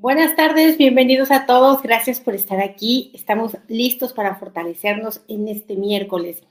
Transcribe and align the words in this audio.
Buenas 0.00 0.34
tardes, 0.34 0.78
bienvenidos 0.78 1.30
a 1.30 1.44
todos. 1.44 1.82
Gracias 1.82 2.20
por 2.20 2.34
estar 2.34 2.58
aquí. 2.58 3.10
Estamos 3.12 3.58
listos 3.68 4.14
para 4.14 4.34
fortalecernos 4.36 5.20
en 5.28 5.46
este 5.46 5.76
miércoles 5.76 6.42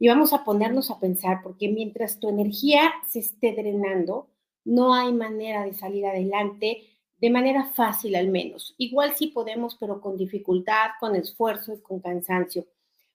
y 0.00 0.08
vamos 0.08 0.32
a 0.32 0.42
ponernos 0.42 0.90
a 0.90 0.98
pensar 0.98 1.38
porque 1.44 1.68
mientras 1.68 2.18
tu 2.18 2.28
energía 2.28 2.92
se 3.08 3.20
esté 3.20 3.52
drenando, 3.52 4.26
no 4.64 4.92
hay 4.92 5.12
manera 5.12 5.64
de 5.64 5.72
salir 5.72 6.04
adelante 6.04 6.82
de 7.20 7.30
manera 7.30 7.66
fácil 7.76 8.16
al 8.16 8.26
menos. 8.26 8.74
Igual 8.76 9.14
sí 9.14 9.28
podemos, 9.28 9.76
pero 9.78 10.00
con 10.00 10.16
dificultad, 10.16 10.90
con 10.98 11.14
esfuerzo 11.14 11.74
y 11.74 11.82
con 11.82 12.00
cansancio. 12.00 12.66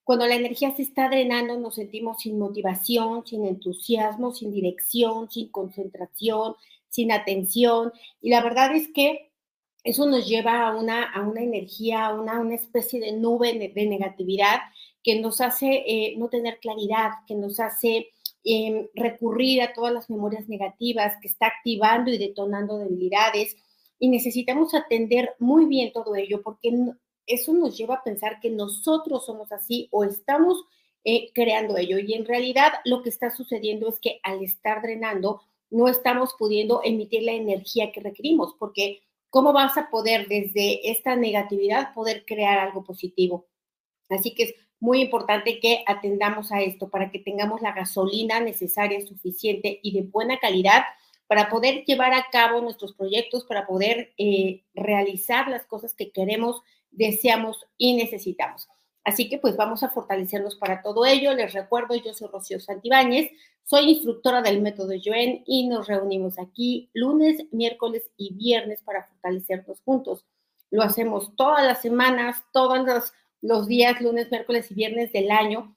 Cuando 0.05 0.25
la 0.25 0.35
energía 0.35 0.73
se 0.73 0.83
está 0.83 1.09
drenando, 1.09 1.59
nos 1.59 1.75
sentimos 1.75 2.21
sin 2.21 2.39
motivación, 2.39 3.25
sin 3.27 3.45
entusiasmo, 3.45 4.31
sin 4.31 4.53
dirección, 4.53 5.29
sin 5.29 5.49
concentración, 5.49 6.55
sin 6.87 7.11
atención. 7.11 7.91
Y 8.21 8.29
la 8.29 8.41
verdad 8.41 8.73
es 8.73 8.87
que 8.93 9.30
eso 9.83 10.05
nos 10.05 10.27
lleva 10.27 10.67
a 10.67 10.75
una, 10.75 11.11
a 11.11 11.21
una 11.21 11.41
energía, 11.41 12.07
a 12.07 12.13
una, 12.13 12.39
una 12.39 12.55
especie 12.55 12.99
de 12.99 13.13
nube 13.13 13.53
de, 13.53 13.85
negatividad 13.85 14.59
que 15.03 15.19
nos 15.19 15.41
hace 15.41 15.83
eh, 15.87 16.15
no 16.17 16.29
tener 16.29 16.59
claridad, 16.59 17.11
que 17.27 17.35
nos 17.35 17.59
hace 17.59 18.11
em, 18.43 18.87
recurrir 18.93 19.61
a 19.61 19.73
todas 19.73 19.93
las 19.93 20.09
memorias 20.09 20.47
negativas, 20.47 21.13
que 21.21 21.27
está 21.27 21.47
activando 21.47 22.11
y 22.11 22.17
detonando 22.17 22.77
debilidades. 22.77 23.55
Y 23.97 24.09
necesitamos 24.09 24.73
atender 24.75 25.35
muy 25.39 25.65
bien 25.65 25.91
todo 25.91 26.15
ello 26.15 26.41
porque 26.43 26.71
eso 27.25 27.53
nos 27.53 27.77
lleva 27.77 27.95
a 27.95 28.03
pensar 28.03 28.39
que 28.39 28.49
nosotros 28.49 29.25
somos 29.25 29.51
así 29.51 29.87
o 29.91 30.03
estamos 30.03 30.63
eh, 31.03 31.31
creando 31.33 31.77
ello. 31.77 31.97
Y 31.97 32.13
en 32.13 32.25
realidad 32.25 32.73
lo 32.85 33.01
que 33.01 33.09
está 33.09 33.31
sucediendo 33.31 33.89
es 33.89 33.99
que 33.99 34.19
al 34.21 34.43
estar 34.43 34.81
drenando, 34.83 35.41
no 35.71 35.87
estamos 35.87 36.35
pudiendo 36.37 36.81
emitir 36.83 37.23
la 37.23 37.31
energía 37.31 37.91
que 37.91 38.01
requerimos, 38.01 38.53
porque 38.59 39.01
¿Cómo 39.31 39.53
vas 39.53 39.77
a 39.77 39.89
poder 39.89 40.27
desde 40.27 40.91
esta 40.91 41.15
negatividad 41.15 41.93
poder 41.93 42.25
crear 42.25 42.59
algo 42.59 42.83
positivo? 42.83 43.47
Así 44.09 44.35
que 44.35 44.43
es 44.43 44.55
muy 44.81 45.01
importante 45.01 45.61
que 45.61 45.85
atendamos 45.87 46.51
a 46.51 46.59
esto 46.59 46.89
para 46.89 47.11
que 47.11 47.19
tengamos 47.19 47.61
la 47.61 47.71
gasolina 47.71 48.41
necesaria, 48.41 48.99
suficiente 49.07 49.79
y 49.81 49.93
de 49.93 50.01
buena 50.01 50.37
calidad 50.37 50.83
para 51.27 51.49
poder 51.49 51.85
llevar 51.85 52.13
a 52.13 52.25
cabo 52.29 52.59
nuestros 52.59 52.93
proyectos, 52.93 53.45
para 53.45 53.65
poder 53.65 54.13
eh, 54.17 54.65
realizar 54.73 55.47
las 55.47 55.65
cosas 55.65 55.93
que 55.93 56.11
queremos, 56.11 56.61
deseamos 56.89 57.65
y 57.77 57.95
necesitamos. 57.95 58.67
Así 59.05 59.29
que 59.29 59.37
pues 59.37 59.55
vamos 59.55 59.81
a 59.83 59.89
fortalecernos 59.91 60.57
para 60.57 60.81
todo 60.81 61.05
ello. 61.05 61.33
Les 61.33 61.53
recuerdo, 61.53 61.95
yo 61.95 62.13
soy 62.13 62.27
Rocío 62.27 62.59
Santibáñez, 62.59 63.31
soy 63.63 63.89
instructora 63.91 64.41
del 64.41 64.61
método 64.61 64.93
Joen 65.03 65.43
y 65.45 65.67
nos 65.67 65.87
reunimos 65.87 66.37
aquí 66.39 66.89
lunes, 66.93 67.45
miércoles 67.51 68.09
y 68.17 68.33
viernes 68.33 68.81
para 68.83 69.05
fortalecernos 69.05 69.81
juntos. 69.81 70.25
Lo 70.69 70.83
hacemos 70.83 71.35
todas 71.35 71.65
las 71.65 71.81
semanas, 71.81 72.43
todos 72.53 72.79
los, 72.85 73.13
los 73.41 73.67
días, 73.67 74.01
lunes, 74.01 74.29
miércoles 74.29 74.71
y 74.71 74.75
viernes 74.75 75.11
del 75.11 75.31
año, 75.31 75.75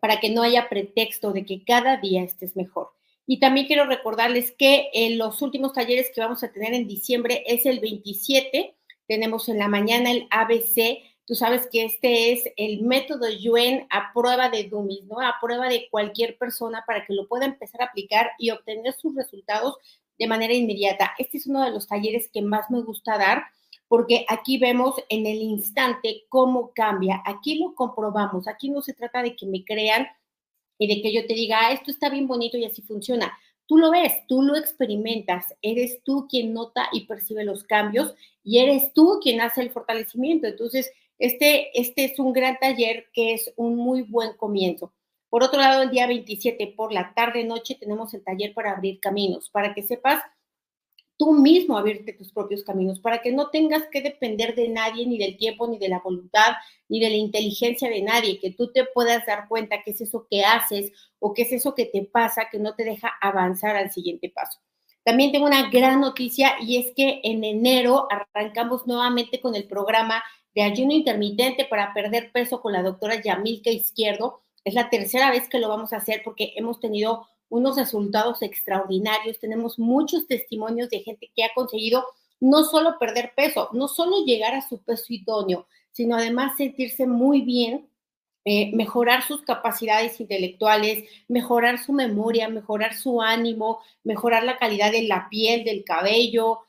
para 0.00 0.20
que 0.20 0.30
no 0.30 0.42
haya 0.42 0.68
pretexto 0.68 1.32
de 1.32 1.44
que 1.44 1.64
cada 1.64 1.96
día 1.96 2.22
estés 2.22 2.56
mejor. 2.56 2.90
Y 3.26 3.40
también 3.40 3.66
quiero 3.66 3.86
recordarles 3.86 4.52
que 4.52 4.90
en 4.92 5.18
los 5.18 5.40
últimos 5.40 5.72
talleres 5.72 6.10
que 6.14 6.20
vamos 6.20 6.44
a 6.44 6.52
tener 6.52 6.74
en 6.74 6.86
diciembre 6.86 7.42
es 7.46 7.64
el 7.64 7.80
27. 7.80 8.76
Tenemos 9.06 9.48
en 9.48 9.58
la 9.58 9.68
mañana 9.68 10.10
el 10.10 10.26
ABC 10.30 11.02
Tú 11.26 11.34
sabes 11.34 11.66
que 11.72 11.84
este 11.84 12.32
es 12.32 12.44
el 12.56 12.82
método 12.82 13.28
Yuen 13.30 13.86
a 13.90 14.12
prueba 14.12 14.50
de 14.50 14.64
dummies, 14.64 15.04
¿no? 15.04 15.20
A 15.20 15.36
prueba 15.40 15.68
de 15.68 15.88
cualquier 15.90 16.36
persona 16.36 16.84
para 16.86 17.06
que 17.06 17.14
lo 17.14 17.26
pueda 17.26 17.46
empezar 17.46 17.80
a 17.80 17.86
aplicar 17.86 18.30
y 18.38 18.50
obtener 18.50 18.92
sus 18.92 19.14
resultados 19.14 19.76
de 20.18 20.26
manera 20.26 20.52
inmediata. 20.52 21.12
Este 21.18 21.38
es 21.38 21.46
uno 21.46 21.64
de 21.64 21.70
los 21.70 21.86
talleres 21.88 22.28
que 22.32 22.42
más 22.42 22.70
me 22.70 22.82
gusta 22.82 23.16
dar 23.16 23.44
porque 23.88 24.26
aquí 24.28 24.58
vemos 24.58 24.96
en 25.08 25.26
el 25.26 25.36
instante 25.36 26.24
cómo 26.28 26.72
cambia. 26.74 27.22
Aquí 27.24 27.58
lo 27.58 27.74
comprobamos. 27.74 28.48
Aquí 28.48 28.70
no 28.70 28.82
se 28.82 28.92
trata 28.92 29.22
de 29.22 29.36
que 29.36 29.46
me 29.46 29.64
crean 29.64 30.06
y 30.78 30.88
de 30.88 31.00
que 31.00 31.12
yo 31.12 31.26
te 31.26 31.34
diga, 31.34 31.58
ah, 31.60 31.72
esto 31.72 31.90
está 31.90 32.08
bien 32.10 32.26
bonito 32.26 32.56
y 32.56 32.64
así 32.64 32.82
funciona. 32.82 33.32
Tú 33.66 33.78
lo 33.78 33.90
ves, 33.90 34.12
tú 34.28 34.42
lo 34.42 34.56
experimentas, 34.56 35.46
eres 35.62 36.02
tú 36.04 36.26
quien 36.28 36.52
nota 36.52 36.88
y 36.92 37.06
percibe 37.06 37.44
los 37.44 37.64
cambios 37.64 38.14
y 38.42 38.58
eres 38.58 38.92
tú 38.92 39.20
quien 39.22 39.40
hace 39.40 39.62
el 39.62 39.70
fortalecimiento. 39.70 40.46
Entonces, 40.46 40.90
este, 41.18 41.78
este 41.78 42.04
es 42.04 42.18
un 42.18 42.32
gran 42.32 42.58
taller 42.58 43.06
que 43.12 43.34
es 43.34 43.52
un 43.56 43.76
muy 43.76 44.02
buen 44.02 44.36
comienzo. 44.36 44.92
Por 45.28 45.42
otro 45.42 45.60
lado, 45.60 45.82
el 45.82 45.90
día 45.90 46.06
27 46.06 46.74
por 46.76 46.92
la 46.92 47.12
tarde-noche 47.14 47.76
tenemos 47.78 48.14
el 48.14 48.22
taller 48.22 48.54
para 48.54 48.72
abrir 48.72 49.00
caminos, 49.00 49.50
para 49.50 49.74
que 49.74 49.82
sepas 49.82 50.22
tú 51.16 51.32
mismo 51.32 51.78
abrirte 51.78 52.12
tus 52.12 52.32
propios 52.32 52.64
caminos, 52.64 53.00
para 53.00 53.22
que 53.22 53.32
no 53.32 53.50
tengas 53.50 53.84
que 53.90 54.02
depender 54.02 54.54
de 54.54 54.68
nadie, 54.68 55.06
ni 55.06 55.18
del 55.18 55.36
tiempo, 55.36 55.66
ni 55.66 55.78
de 55.78 55.88
la 55.88 56.00
voluntad, 56.00 56.54
ni 56.88 57.00
de 57.00 57.10
la 57.10 57.16
inteligencia 57.16 57.88
de 57.88 58.02
nadie, 58.02 58.40
que 58.40 58.50
tú 58.50 58.72
te 58.72 58.84
puedas 58.84 59.24
dar 59.26 59.48
cuenta 59.48 59.82
qué 59.84 59.92
es 59.92 60.00
eso 60.00 60.26
que 60.30 60.44
haces 60.44 60.92
o 61.18 61.32
qué 61.32 61.42
es 61.42 61.52
eso 61.52 61.74
que 61.74 61.86
te 61.86 62.02
pasa 62.02 62.48
que 62.50 62.58
no 62.58 62.74
te 62.74 62.84
deja 62.84 63.12
avanzar 63.20 63.76
al 63.76 63.92
siguiente 63.92 64.30
paso. 64.34 64.60
También 65.04 65.32
tengo 65.32 65.46
una 65.46 65.68
gran 65.68 66.00
noticia 66.00 66.54
y 66.60 66.78
es 66.78 66.92
que 66.94 67.20
en 67.24 67.44
enero 67.44 68.08
arrancamos 68.10 68.86
nuevamente 68.86 69.40
con 69.40 69.54
el 69.54 69.66
programa 69.66 70.22
de 70.54 70.62
ayuno 70.62 70.92
intermitente 70.92 71.64
para 71.64 71.92
perder 71.92 72.30
peso 72.32 72.60
con 72.60 72.72
la 72.72 72.82
doctora 72.82 73.20
Yamilka 73.20 73.70
Izquierdo. 73.70 74.40
Es 74.64 74.74
la 74.74 74.88
tercera 74.90 75.30
vez 75.30 75.48
que 75.48 75.58
lo 75.58 75.68
vamos 75.68 75.92
a 75.92 75.98
hacer 75.98 76.22
porque 76.24 76.52
hemos 76.56 76.80
tenido 76.80 77.26
unos 77.48 77.76
resultados 77.76 78.42
extraordinarios. 78.42 79.38
Tenemos 79.38 79.78
muchos 79.78 80.26
testimonios 80.26 80.88
de 80.90 81.00
gente 81.00 81.30
que 81.34 81.44
ha 81.44 81.54
conseguido 81.54 82.04
no 82.40 82.64
solo 82.64 82.98
perder 82.98 83.32
peso, 83.36 83.68
no 83.72 83.88
solo 83.88 84.24
llegar 84.24 84.54
a 84.54 84.66
su 84.68 84.78
peso 84.82 85.06
idóneo, 85.08 85.66
sino 85.92 86.16
además 86.16 86.56
sentirse 86.56 87.06
muy 87.06 87.42
bien, 87.42 87.88
eh, 88.44 88.70
mejorar 88.74 89.22
sus 89.22 89.42
capacidades 89.42 90.20
intelectuales, 90.20 91.08
mejorar 91.28 91.78
su 91.78 91.92
memoria, 91.92 92.48
mejorar 92.48 92.94
su 92.94 93.22
ánimo, 93.22 93.80
mejorar 94.02 94.44
la 94.44 94.58
calidad 94.58 94.92
de 94.92 95.04
la 95.04 95.28
piel, 95.30 95.64
del 95.64 95.84
cabello, 95.84 96.60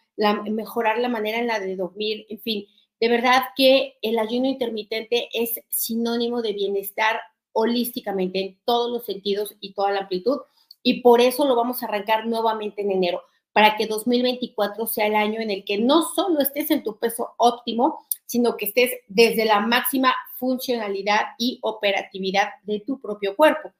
mejorar 0.49 0.99
la 0.99 1.09
manera 1.09 1.39
en 1.39 1.47
la 1.47 1.59
de 1.59 1.75
dormir, 1.75 2.25
en 2.29 2.39
fin. 2.39 2.65
De 3.05 3.11
verdad 3.11 3.43
que 3.55 3.99
el 4.01 4.17
ayuno 4.17 4.47
intermitente 4.47 5.29
es 5.31 5.61
sinónimo 5.69 6.41
de 6.41 6.53
bienestar 6.53 7.19
holísticamente 7.51 8.39
en 8.39 8.59
todos 8.65 8.91
los 8.91 9.05
sentidos 9.05 9.55
y 9.59 9.73
toda 9.73 9.91
la 9.91 9.99
amplitud. 9.99 10.39
Y 10.81 11.01
por 11.01 11.21
eso 11.21 11.45
lo 11.45 11.55
vamos 11.55 11.83
a 11.83 11.85
arrancar 11.85 12.25
nuevamente 12.25 12.81
en 12.81 12.89
enero, 12.89 13.21
para 13.53 13.77
que 13.77 13.85
2024 13.85 14.87
sea 14.87 15.05
el 15.05 15.13
año 15.13 15.39
en 15.39 15.51
el 15.51 15.63
que 15.63 15.77
no 15.77 16.01
solo 16.15 16.39
estés 16.39 16.71
en 16.71 16.81
tu 16.81 16.97
peso 16.97 17.35
óptimo, 17.37 18.07
sino 18.25 18.57
que 18.57 18.65
estés 18.65 18.89
desde 19.07 19.45
la 19.45 19.59
máxima 19.59 20.15
funcionalidad 20.39 21.35
y 21.37 21.59
operatividad 21.61 22.53
de 22.63 22.79
tu 22.79 22.99
propio 22.99 23.35
cuerpo. 23.35 23.71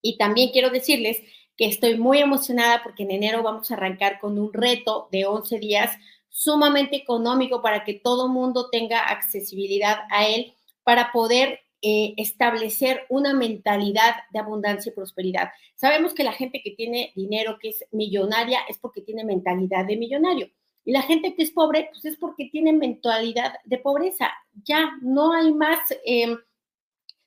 Y 0.00 0.16
también 0.16 0.48
quiero 0.50 0.70
decirles 0.70 1.20
que 1.58 1.66
estoy 1.66 1.98
muy 1.98 2.20
emocionada 2.20 2.82
porque 2.82 3.02
en 3.02 3.10
enero 3.10 3.42
vamos 3.42 3.70
a 3.70 3.74
arrancar 3.74 4.18
con 4.18 4.38
un 4.38 4.54
reto 4.54 5.08
de 5.12 5.26
11 5.26 5.58
días 5.58 5.90
sumamente 6.36 6.96
económico 6.96 7.62
para 7.62 7.82
que 7.82 7.94
todo 7.94 8.28
mundo 8.28 8.68
tenga 8.68 9.08
accesibilidad 9.08 10.00
a 10.10 10.26
él 10.26 10.52
para 10.84 11.10
poder 11.10 11.60
eh, 11.80 12.12
establecer 12.18 13.06
una 13.08 13.32
mentalidad 13.32 14.16
de 14.30 14.38
abundancia 14.38 14.90
y 14.90 14.94
prosperidad. 14.94 15.48
Sabemos 15.76 16.12
que 16.12 16.24
la 16.24 16.32
gente 16.32 16.60
que 16.62 16.72
tiene 16.72 17.10
dinero, 17.16 17.56
que 17.58 17.70
es 17.70 17.86
millonaria, 17.90 18.60
es 18.68 18.76
porque 18.76 19.00
tiene 19.00 19.24
mentalidad 19.24 19.86
de 19.86 19.96
millonario. 19.96 20.50
Y 20.84 20.92
la 20.92 21.00
gente 21.00 21.34
que 21.34 21.42
es 21.42 21.52
pobre, 21.52 21.88
pues 21.90 22.04
es 22.04 22.18
porque 22.18 22.50
tiene 22.52 22.74
mentalidad 22.74 23.54
de 23.64 23.78
pobreza. 23.78 24.30
Ya 24.62 24.90
no 25.00 25.32
hay 25.32 25.54
más, 25.54 25.78
em, 26.04 26.36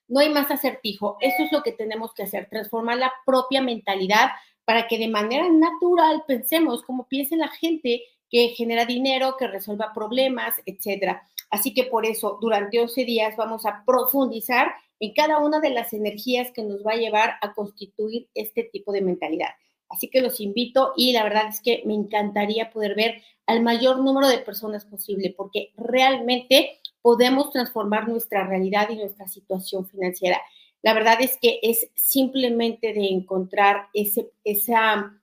no 0.07 0.19
hay 0.19 0.29
más 0.29 0.51
acertijo. 0.51 1.17
Eso 1.19 1.43
es 1.45 1.51
lo 1.51 1.63
que 1.63 1.71
tenemos 1.71 2.13
que 2.13 2.23
hacer, 2.23 2.47
transformar 2.47 2.97
la 2.97 3.11
propia 3.25 3.63
mentalidad 3.63 4.29
para 4.65 4.87
que 4.87 4.99
de 4.99 5.07
manera 5.07 5.49
natural 5.49 6.23
pensemos 6.27 6.83
como 6.83 7.07
piensa 7.07 7.35
la 7.35 7.47
gente 7.47 8.03
que 8.29 8.49
genera 8.49 8.85
dinero, 8.85 9.35
que 9.37 9.47
resuelva 9.47 9.93
problemas, 9.93 10.55
etcétera. 10.65 11.23
Así 11.49 11.73
que 11.73 11.85
por 11.85 12.05
eso, 12.05 12.37
durante 12.41 12.79
11 12.79 13.05
días 13.05 13.35
vamos 13.35 13.65
a 13.65 13.83
profundizar 13.85 14.71
en 14.99 15.13
cada 15.13 15.39
una 15.39 15.59
de 15.59 15.71
las 15.71 15.93
energías 15.93 16.51
que 16.51 16.63
nos 16.63 16.85
va 16.85 16.91
a 16.91 16.97
llevar 16.97 17.35
a 17.41 17.53
constituir 17.53 18.27
este 18.35 18.63
tipo 18.63 18.91
de 18.91 19.01
mentalidad. 19.01 19.49
Así 19.89 20.09
que 20.09 20.21
los 20.21 20.39
invito 20.39 20.93
y 20.95 21.13
la 21.13 21.23
verdad 21.23 21.47
es 21.47 21.61
que 21.61 21.81
me 21.85 21.95
encantaría 21.95 22.69
poder 22.69 22.95
ver 22.95 23.23
al 23.47 23.63
mayor 23.63 23.99
número 23.99 24.27
de 24.27 24.37
personas 24.37 24.85
posible 24.85 25.33
porque 25.35 25.71
realmente 25.75 26.79
podemos 27.01 27.51
transformar 27.51 28.07
nuestra 28.07 28.45
realidad 28.45 28.89
y 28.89 28.97
nuestra 28.97 29.27
situación 29.27 29.87
financiera. 29.87 30.39
La 30.83 30.93
verdad 30.93 31.17
es 31.21 31.37
que 31.41 31.59
es 31.63 31.89
simplemente 31.95 32.93
de 32.93 33.07
encontrar 33.07 33.87
ese, 33.93 34.29
esa 34.43 35.18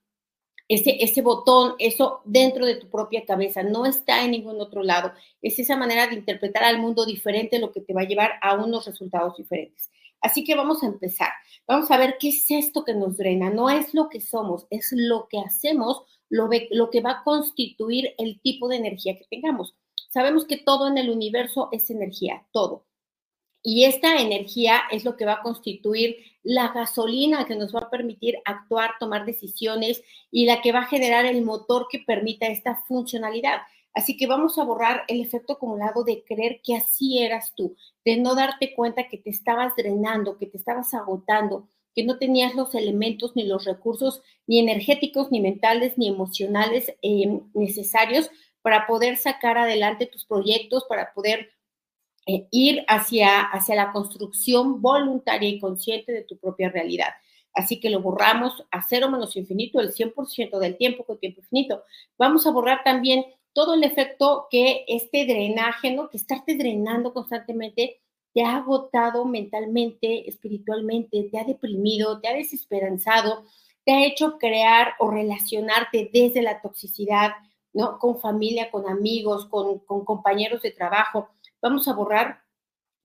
ese, 0.68 0.96
ese 1.02 1.22
botón, 1.22 1.74
eso 1.78 2.20
dentro 2.24 2.66
de 2.66 2.76
tu 2.76 2.88
propia 2.88 3.24
cabeza, 3.24 3.62
no 3.62 3.86
está 3.86 4.24
en 4.24 4.32
ningún 4.32 4.60
otro 4.60 4.82
lado. 4.82 5.12
Es 5.42 5.58
esa 5.58 5.76
manera 5.76 6.06
de 6.06 6.16
interpretar 6.16 6.64
al 6.64 6.78
mundo 6.78 7.06
diferente 7.06 7.58
lo 7.58 7.72
que 7.72 7.80
te 7.80 7.94
va 7.94 8.02
a 8.02 8.06
llevar 8.06 8.32
a 8.42 8.54
unos 8.54 8.86
resultados 8.86 9.36
diferentes. 9.36 9.90
Así 10.20 10.44
que 10.44 10.54
vamos 10.54 10.82
a 10.82 10.86
empezar. 10.86 11.28
Vamos 11.66 11.90
a 11.90 11.98
ver 11.98 12.16
qué 12.18 12.30
es 12.30 12.50
esto 12.50 12.84
que 12.84 12.94
nos 12.94 13.16
drena. 13.16 13.50
No 13.50 13.70
es 13.70 13.94
lo 13.94 14.08
que 14.08 14.20
somos, 14.20 14.66
es 14.70 14.88
lo 14.92 15.28
que 15.28 15.38
hacemos 15.38 16.02
lo, 16.28 16.48
lo 16.70 16.90
que 16.90 17.00
va 17.00 17.10
a 17.12 17.24
constituir 17.24 18.14
el 18.18 18.40
tipo 18.40 18.68
de 18.68 18.76
energía 18.76 19.16
que 19.16 19.26
tengamos. 19.30 19.74
Sabemos 20.08 20.44
que 20.44 20.56
todo 20.56 20.88
en 20.88 20.98
el 20.98 21.10
universo 21.10 21.68
es 21.72 21.90
energía, 21.90 22.46
todo. 22.52 22.86
Y 23.68 23.82
esta 23.82 24.20
energía 24.20 24.82
es 24.92 25.04
lo 25.04 25.16
que 25.16 25.24
va 25.24 25.32
a 25.32 25.42
constituir 25.42 26.18
la 26.44 26.68
gasolina 26.68 27.46
que 27.46 27.56
nos 27.56 27.74
va 27.74 27.80
a 27.80 27.90
permitir 27.90 28.36
actuar, 28.44 28.92
tomar 29.00 29.26
decisiones 29.26 30.04
y 30.30 30.46
la 30.46 30.62
que 30.62 30.70
va 30.70 30.82
a 30.82 30.86
generar 30.86 31.26
el 31.26 31.42
motor 31.42 31.88
que 31.90 31.98
permita 31.98 32.46
esta 32.46 32.76
funcionalidad. 32.86 33.62
Así 33.92 34.16
que 34.16 34.28
vamos 34.28 34.56
a 34.56 34.62
borrar 34.62 35.02
el 35.08 35.20
efecto 35.20 35.54
acumulado 35.54 36.04
de 36.04 36.22
creer 36.22 36.60
que 36.62 36.76
así 36.76 37.18
eras 37.18 37.54
tú, 37.56 37.74
de 38.04 38.16
no 38.18 38.36
darte 38.36 38.72
cuenta 38.72 39.08
que 39.08 39.18
te 39.18 39.30
estabas 39.30 39.72
drenando, 39.76 40.38
que 40.38 40.46
te 40.46 40.58
estabas 40.58 40.94
agotando, 40.94 41.68
que 41.92 42.04
no 42.04 42.18
tenías 42.18 42.54
los 42.54 42.72
elementos 42.76 43.34
ni 43.34 43.48
los 43.48 43.64
recursos 43.64 44.22
ni 44.46 44.60
energéticos, 44.60 45.32
ni 45.32 45.40
mentales, 45.40 45.98
ni 45.98 46.06
emocionales 46.06 46.94
eh, 47.02 47.40
necesarios 47.52 48.30
para 48.62 48.86
poder 48.86 49.16
sacar 49.16 49.58
adelante 49.58 50.06
tus 50.06 50.24
proyectos, 50.24 50.84
para 50.88 51.12
poder 51.14 51.55
eh, 52.26 52.48
ir 52.50 52.84
hacia, 52.88 53.40
hacia 53.40 53.76
la 53.76 53.92
construcción 53.92 54.82
voluntaria 54.82 55.48
y 55.48 55.60
consciente 55.60 56.12
de 56.12 56.24
tu 56.24 56.36
propia 56.38 56.68
realidad. 56.68 57.10
Así 57.54 57.80
que 57.80 57.88
lo 57.88 58.00
borramos 58.00 58.64
a 58.70 58.82
cero 58.82 59.10
menos 59.10 59.36
infinito, 59.36 59.80
el 59.80 59.92
100% 59.92 60.58
del 60.58 60.76
tiempo 60.76 61.04
con 61.04 61.18
tiempo 61.18 61.40
infinito. 61.40 61.84
Vamos 62.18 62.46
a 62.46 62.50
borrar 62.50 62.82
también 62.84 63.24
todo 63.54 63.72
el 63.72 63.84
efecto 63.84 64.48
que 64.50 64.84
este 64.86 65.24
drenaje, 65.24 65.90
¿no? 65.90 66.10
Que 66.10 66.18
estarte 66.18 66.56
drenando 66.56 67.14
constantemente 67.14 68.02
te 68.34 68.42
ha 68.44 68.56
agotado 68.56 69.24
mentalmente, 69.24 70.28
espiritualmente, 70.28 71.30
te 71.32 71.38
ha 71.38 71.44
deprimido, 71.44 72.20
te 72.20 72.28
ha 72.28 72.34
desesperanzado, 72.34 73.44
te 73.86 73.92
ha 73.92 74.04
hecho 74.04 74.36
crear 74.36 74.92
o 74.98 75.10
relacionarte 75.10 76.10
desde 76.12 76.42
la 76.42 76.60
toxicidad, 76.60 77.30
¿no? 77.72 77.98
Con 77.98 78.20
familia, 78.20 78.70
con 78.70 78.86
amigos, 78.86 79.46
con, 79.46 79.78
con 79.78 80.04
compañeros 80.04 80.60
de 80.60 80.72
trabajo 80.72 81.30
vamos 81.60 81.88
a 81.88 81.94
borrar 81.94 82.42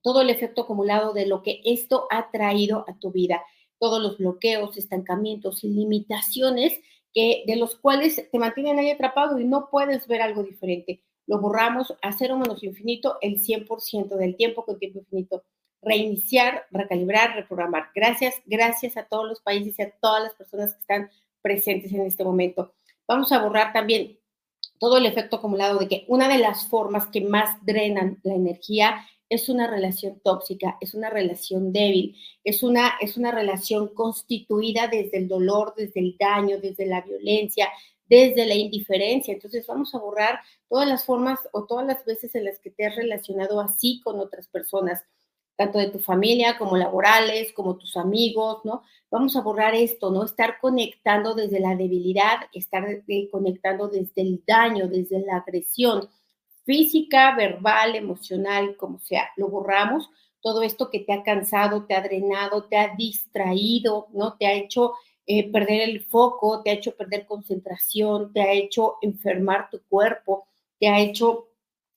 todo 0.02 0.22
el 0.22 0.30
efecto 0.30 0.64
acumulado 0.64 1.14
de 1.14 1.28
lo 1.28 1.44
que 1.44 1.62
esto 1.64 2.08
ha 2.10 2.32
traído 2.32 2.86
a 2.88 2.98
tu 2.98 3.12
vida, 3.12 3.44
todos 3.80 4.02
los 4.02 4.18
bloqueos, 4.18 4.78
estancamientos 4.78 5.64
y 5.64 5.70
limitaciones 5.70 6.80
que, 7.14 7.44
de 7.46 7.56
los 7.56 7.76
cuales 7.76 8.30
te 8.32 8.40
mantienen 8.40 8.80
ahí 8.80 8.90
atrapado 8.90 9.40
y 9.40 9.46
no 9.46 9.70
puedes 9.70 10.08
ver 10.08 10.22
algo 10.22 10.44
diferente. 10.44 11.04
Lo 11.28 11.40
borramos 11.40 11.96
a 12.02 12.12
cero 12.12 12.38
menos 12.38 12.64
infinito 12.64 13.18
el 13.22 13.40
100% 13.40 14.16
del 14.16 14.36
tiempo 14.36 14.66
con 14.66 14.80
tiempo 14.80 15.00
infinito. 15.00 15.44
Reiniciar, 15.82 16.66
recalibrar, 16.72 17.36
reprogramar. 17.36 17.90
Gracias, 17.96 18.36
gracias 18.46 18.98
a 18.98 19.04
todos 19.04 19.28
los 19.28 19.42
países 19.42 19.78
y 19.78 19.82
a 19.82 19.92
todas 20.00 20.24
las 20.24 20.36
personas 20.36 20.74
que 20.74 20.82
están 20.82 21.10
presentes 21.42 21.92
en 21.92 22.02
este 22.02 22.24
momento. 22.24 22.74
Vamos 23.08 23.32
a 23.32 23.42
borrar 23.42 23.74
también 23.74 24.20
todo 24.82 24.98
el 24.98 25.06
efecto 25.06 25.36
acumulado 25.36 25.78
de 25.78 25.88
que 25.88 26.06
una 26.08 26.28
de 26.28 26.40
las 26.40 26.66
formas 26.66 27.06
que 27.10 27.22
más 27.22 27.64
drenan 27.64 28.20
la 28.24 28.34
energía 28.34 29.06
es 29.30 29.48
una 29.48 29.68
relación 29.68 30.20
tóxica, 30.24 30.80
es 30.82 30.96
una 30.96 31.12
relación 31.12 31.72
débil, 31.72 32.18
es 32.44 32.64
una, 32.64 32.94
es 33.00 33.16
una 33.16 33.30
relación 33.30 33.90
constituida 33.94 34.88
desde 34.88 35.20
el 35.20 35.28
dolor, 35.28 35.76
desde 35.78 36.00
el 36.00 36.18
daño, 36.18 36.60
desde 36.60 36.88
la 36.88 37.02
violencia, 37.02 37.70
desde 38.08 38.48
la 38.48 38.56
indiferencia. 38.56 39.36
Entonces 39.36 39.68
vamos 39.68 39.94
a 39.94 40.00
borrar 40.00 40.40
todas 40.68 40.90
las 40.90 41.06
formas 41.06 41.38
o 41.54 41.66
todas 41.68 41.86
las 41.86 42.04
veces 42.04 42.34
en 42.34 42.46
las 42.46 42.58
que 42.58 42.72
te 42.72 42.88
has 42.88 42.96
relacionado 42.96 43.62
así 43.62 44.02
con 44.04 44.20
otras 44.20 44.48
personas 44.48 45.04
tanto 45.62 45.78
de 45.78 45.92
tu 45.92 46.00
familia 46.00 46.58
como 46.58 46.76
laborales, 46.76 47.54
como 47.54 47.78
tus 47.78 47.96
amigos, 47.96 48.62
¿no? 48.64 48.82
Vamos 49.12 49.36
a 49.36 49.42
borrar 49.42 49.76
esto, 49.76 50.10
¿no? 50.10 50.24
Estar 50.24 50.60
conectando 50.60 51.36
desde 51.36 51.60
la 51.60 51.76
debilidad, 51.76 52.38
estar 52.52 52.84
conectando 53.30 53.88
desde 53.88 54.22
el 54.24 54.44
daño, 54.48 54.88
desde 54.88 55.20
la 55.20 55.38
agresión 55.38 56.10
física, 56.64 57.36
verbal, 57.36 57.96
emocional, 57.96 58.76
como 58.76 59.00
sea. 59.00 59.30
Lo 59.38 59.50
borramos. 59.50 60.10
Todo 60.42 60.64
esto 60.64 60.90
que 60.90 61.02
te 61.02 61.14
ha 61.14 61.22
cansado, 61.22 61.86
te 61.86 61.94
ha 61.94 62.02
drenado, 62.02 62.64
te 62.64 62.78
ha 62.78 62.96
distraído, 62.96 64.08
¿no? 64.14 64.38
Te 64.38 64.48
ha 64.48 64.54
hecho 64.54 64.94
eh, 65.28 65.52
perder 65.52 65.90
el 65.90 66.04
foco, 66.06 66.64
te 66.64 66.72
ha 66.72 66.74
hecho 66.74 66.96
perder 66.96 67.28
concentración, 67.28 68.34
te 68.34 68.42
ha 68.42 68.52
hecho 68.52 68.96
enfermar 69.04 69.70
tu 69.70 69.80
cuerpo, 69.88 70.48
te 70.80 70.88
ha 70.88 71.00
hecho 71.00 71.50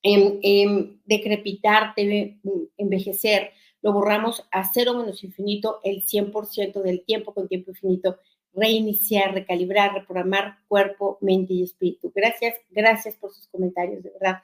en, 0.05 0.39
en 0.43 1.01
decrepitarte, 1.07 2.39
envejecer, 2.77 3.51
lo 3.83 3.93
borramos 3.93 4.47
a 4.53 4.71
cero 4.73 4.95
menos 4.95 5.25
infinito 5.25 5.81
el 5.83 6.05
100% 6.05 6.83
del 6.83 7.05
tiempo 7.05 7.35
con 7.35 7.49
tiempo 7.49 7.71
infinito, 7.71 8.19
reiniciar, 8.53 9.35
recalibrar, 9.35 9.95
reprogramar 9.95 10.59
cuerpo, 10.69 11.19
mente 11.21 11.55
y 11.55 11.63
espíritu. 11.63 12.13
Gracias, 12.15 12.55
gracias 12.71 13.17
por 13.17 13.33
sus 13.33 13.49
comentarios, 13.49 14.03
de 14.03 14.11
verdad. 14.11 14.43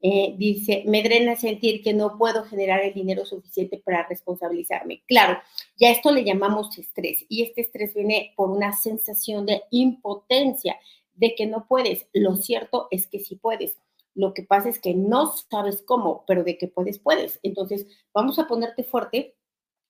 Eh, 0.00 0.34
dice, 0.36 0.82
me 0.86 1.02
drena 1.02 1.36
sentir 1.36 1.82
que 1.82 1.92
no 1.92 2.18
puedo 2.18 2.44
generar 2.44 2.82
el 2.82 2.92
dinero 2.92 3.24
suficiente 3.24 3.80
para 3.84 4.08
responsabilizarme. 4.08 5.02
Claro, 5.06 5.38
ya 5.76 5.90
esto 5.90 6.10
le 6.10 6.24
llamamos 6.24 6.76
estrés 6.76 7.24
y 7.28 7.42
este 7.42 7.60
estrés 7.60 7.94
viene 7.94 8.32
por 8.34 8.50
una 8.50 8.72
sensación 8.72 9.46
de 9.46 9.62
impotencia, 9.70 10.76
de 11.14 11.34
que 11.34 11.46
no 11.46 11.66
puedes. 11.68 12.06
Lo 12.14 12.34
cierto 12.36 12.88
es 12.90 13.06
que 13.06 13.20
sí 13.20 13.36
puedes. 13.36 13.76
Lo 14.14 14.34
que 14.34 14.42
pasa 14.42 14.68
es 14.68 14.78
que 14.78 14.94
no 14.94 15.32
sabes 15.50 15.82
cómo, 15.82 16.24
pero 16.26 16.44
de 16.44 16.58
que 16.58 16.68
puedes, 16.68 16.98
puedes. 16.98 17.40
Entonces, 17.42 17.86
vamos 18.12 18.38
a 18.38 18.46
ponerte 18.46 18.84
fuerte 18.84 19.36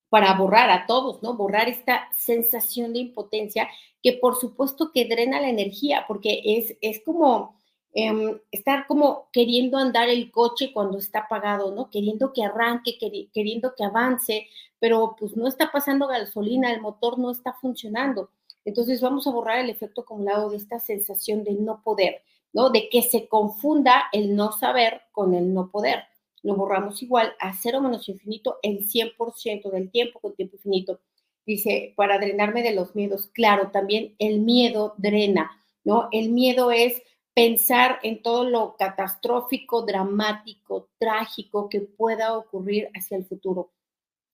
para 0.08 0.34
borrar 0.34 0.70
a 0.70 0.86
todos, 0.86 1.22
¿no? 1.22 1.34
Borrar 1.34 1.68
esta 1.68 2.08
sensación 2.12 2.92
de 2.92 2.98
impotencia 3.00 3.68
que 4.02 4.12
por 4.14 4.36
supuesto 4.38 4.90
que 4.92 5.06
drena 5.06 5.40
la 5.40 5.48
energía, 5.48 6.04
porque 6.06 6.42
es, 6.44 6.76
es 6.80 7.00
como 7.04 7.56
em, 7.94 8.38
estar 8.50 8.86
como 8.86 9.28
queriendo 9.32 9.78
andar 9.78 10.08
el 10.08 10.30
coche 10.30 10.72
cuando 10.72 10.98
está 10.98 11.20
apagado, 11.20 11.74
¿no? 11.74 11.88
Queriendo 11.90 12.32
que 12.32 12.44
arranque, 12.44 12.98
queriendo 13.32 13.74
que 13.74 13.84
avance, 13.84 14.48
pero 14.78 15.16
pues 15.18 15.36
no 15.36 15.46
está 15.48 15.70
pasando 15.72 16.06
gasolina, 16.08 16.72
el 16.72 16.80
motor 16.80 17.18
no 17.18 17.30
está 17.30 17.54
funcionando. 17.54 18.30
Entonces 18.64 19.00
vamos 19.00 19.26
a 19.26 19.30
borrar 19.30 19.60
el 19.60 19.70
efecto 19.70 20.02
acumulado 20.02 20.50
de 20.50 20.56
esta 20.56 20.78
sensación 20.78 21.44
de 21.44 21.54
no 21.54 21.82
poder. 21.82 22.22
¿No? 22.52 22.70
De 22.70 22.88
que 22.88 23.02
se 23.02 23.28
confunda 23.28 24.04
el 24.12 24.36
no 24.36 24.52
saber 24.52 25.02
con 25.12 25.34
el 25.34 25.52
no 25.52 25.70
poder. 25.70 26.04
Lo 26.42 26.56
borramos 26.56 27.02
igual 27.02 27.34
a 27.38 27.54
cero 27.54 27.80
menos 27.80 28.08
infinito 28.08 28.58
el 28.62 28.86
100% 28.86 29.70
del 29.70 29.90
tiempo 29.90 30.20
con 30.20 30.34
tiempo 30.34 30.56
infinito. 30.56 31.00
Dice, 31.46 31.94
para 31.96 32.18
drenarme 32.18 32.62
de 32.62 32.74
los 32.74 32.94
miedos. 32.94 33.28
Claro, 33.32 33.70
también 33.70 34.14
el 34.18 34.40
miedo 34.40 34.94
drena, 34.96 35.50
¿no? 35.84 36.08
El 36.12 36.30
miedo 36.30 36.70
es 36.70 37.02
pensar 37.34 37.98
en 38.02 38.22
todo 38.22 38.44
lo 38.44 38.76
catastrófico, 38.76 39.82
dramático, 39.82 40.90
trágico 40.98 41.68
que 41.68 41.80
pueda 41.80 42.36
ocurrir 42.36 42.90
hacia 42.94 43.16
el 43.16 43.24
futuro. 43.24 43.72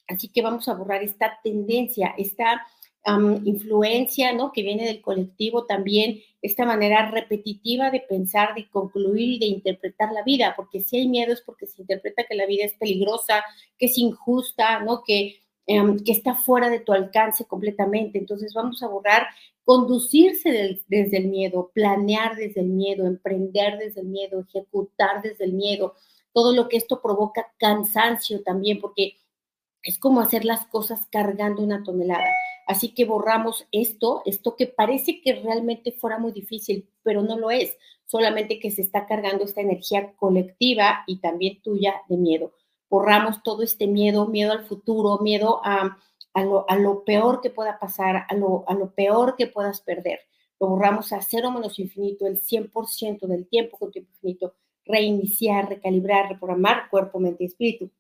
Así 0.07 0.29
que 0.29 0.43
vamos 0.43 0.69
a 0.69 0.75
borrar 0.75 1.03
esta 1.03 1.39
tendencia, 1.43 2.15
esta 2.17 2.67
influencia, 3.45 4.33
¿no? 4.33 4.53
Que 4.53 4.63
viene 4.63 4.87
del 4.87 5.01
colectivo 5.01 5.65
también, 5.65 6.21
esta 6.43 6.65
manera 6.67 7.11
repetitiva 7.11 7.91
de 7.91 8.01
pensar, 8.01 8.55
de 8.55 8.69
concluir 8.69 9.35
y 9.35 9.39
de 9.39 9.47
interpretar 9.47 10.13
la 10.13 10.23
vida, 10.23 10.55
porque 10.57 10.81
si 10.81 10.99
hay 10.99 11.09
miedo 11.09 11.33
es 11.33 11.41
porque 11.41 11.67
se 11.67 11.81
interpreta 11.81 12.25
que 12.29 12.37
la 12.37 12.47
vida 12.47 12.65
es 12.65 12.75
peligrosa, 12.75 13.43
que 13.79 13.87
es 13.87 13.99
injusta, 13.99 14.81
¿no? 14.81 15.03
Que, 15.05 15.37
em, 15.67 15.99
que 16.05 16.13
está 16.13 16.35
fuera 16.35 16.69
de 16.71 16.81
tu 16.81 16.93
alcance 16.93 17.47
completamente. 17.47 18.19
Entonces 18.19 18.53
vamos 18.55 18.83
a 18.83 18.89
borrar 18.89 19.27
conducirse 19.65 20.81
desde 20.89 21.19
el 21.19 21.29
miedo, 21.29 21.71
planear 21.75 22.37
desde 22.37 22.63
el 22.63 22.69
miedo, 22.69 23.07
emprender 23.07 23.77
desde 23.79 24.01
el 24.01 24.07
miedo, 24.07 24.41
ejecutar 24.41 25.21
desde 25.23 25.45
el 25.45 25.53
miedo, 25.53 25.95
todo 26.33 26.55
lo 26.55 26.69
que 26.71 26.79
esto 26.79 27.03
provoca 27.03 27.53
cansancio 27.59 28.43
también, 28.43 28.81
porque 28.81 29.17
es 29.83 29.99
como 29.99 30.21
hacer 30.21 30.45
las 30.45 30.67
cosas 30.67 31.07
cargando 31.11 31.63
una 31.63 31.83
tonelada. 31.83 32.27
Así 32.67 32.93
que 32.93 33.05
borramos 33.05 33.67
esto, 33.73 34.23
esto 34.27 34.55
que 34.57 34.67
parece 34.67 35.23
que 35.23 35.35
realmente 35.37 35.93
fuera 35.93 36.19
muy 36.19 36.33
difícil, 36.33 36.89
pero 37.03 37.23
no 37.23 37.39
lo 37.39 37.51
es, 37.51 37.77
solamente 38.05 38.59
que 38.59 38.71
se 38.71 38.83
está 38.83 39.07
cargando 39.07 39.45
esta 39.45 39.63
energía 39.63 40.13
colectiva 40.17 41.05
y 41.07 41.21
también 41.21 41.63
tuya 41.63 41.95
de 42.09 42.17
miedo. 42.17 42.53
Borramos 42.91 43.43
todo 43.43 43.63
este 43.63 43.87
miedo, 43.87 44.27
miedo 44.27 44.53
al 44.53 44.67
futuro, 44.67 45.19
miedo 45.19 45.61
a, 45.65 45.97
lo, 46.35 47.05
peor 47.05 47.41
que 47.41 47.51
pueda 47.51 47.79
pasar, 47.79 48.27
a 48.29 48.35
lo, 48.35 48.65
a 48.67 48.75
lo 48.75 48.95
peor 48.95 49.37
que 49.37 49.47
puedas 49.47 49.81
perder. 49.81 50.21
Lo 50.61 50.69
borramos 50.69 51.13
a 51.13 51.23
cero 51.23 51.51
menos 51.51 51.79
infinito, 51.79 52.27
el 52.27 52.41
100% 52.41 53.27
del 53.27 53.49
tiempo 53.49 53.79
con 53.79 53.91
tiempo 53.91 54.11
infinito. 54.13 54.55
Reiniciar, 54.85 55.69
recalibrar, 55.69 56.29
reprogramar 56.29 56.89
cuerpo, 56.91 57.19
mente 57.19 57.45
y 57.45 57.47
espíritu 57.47 57.91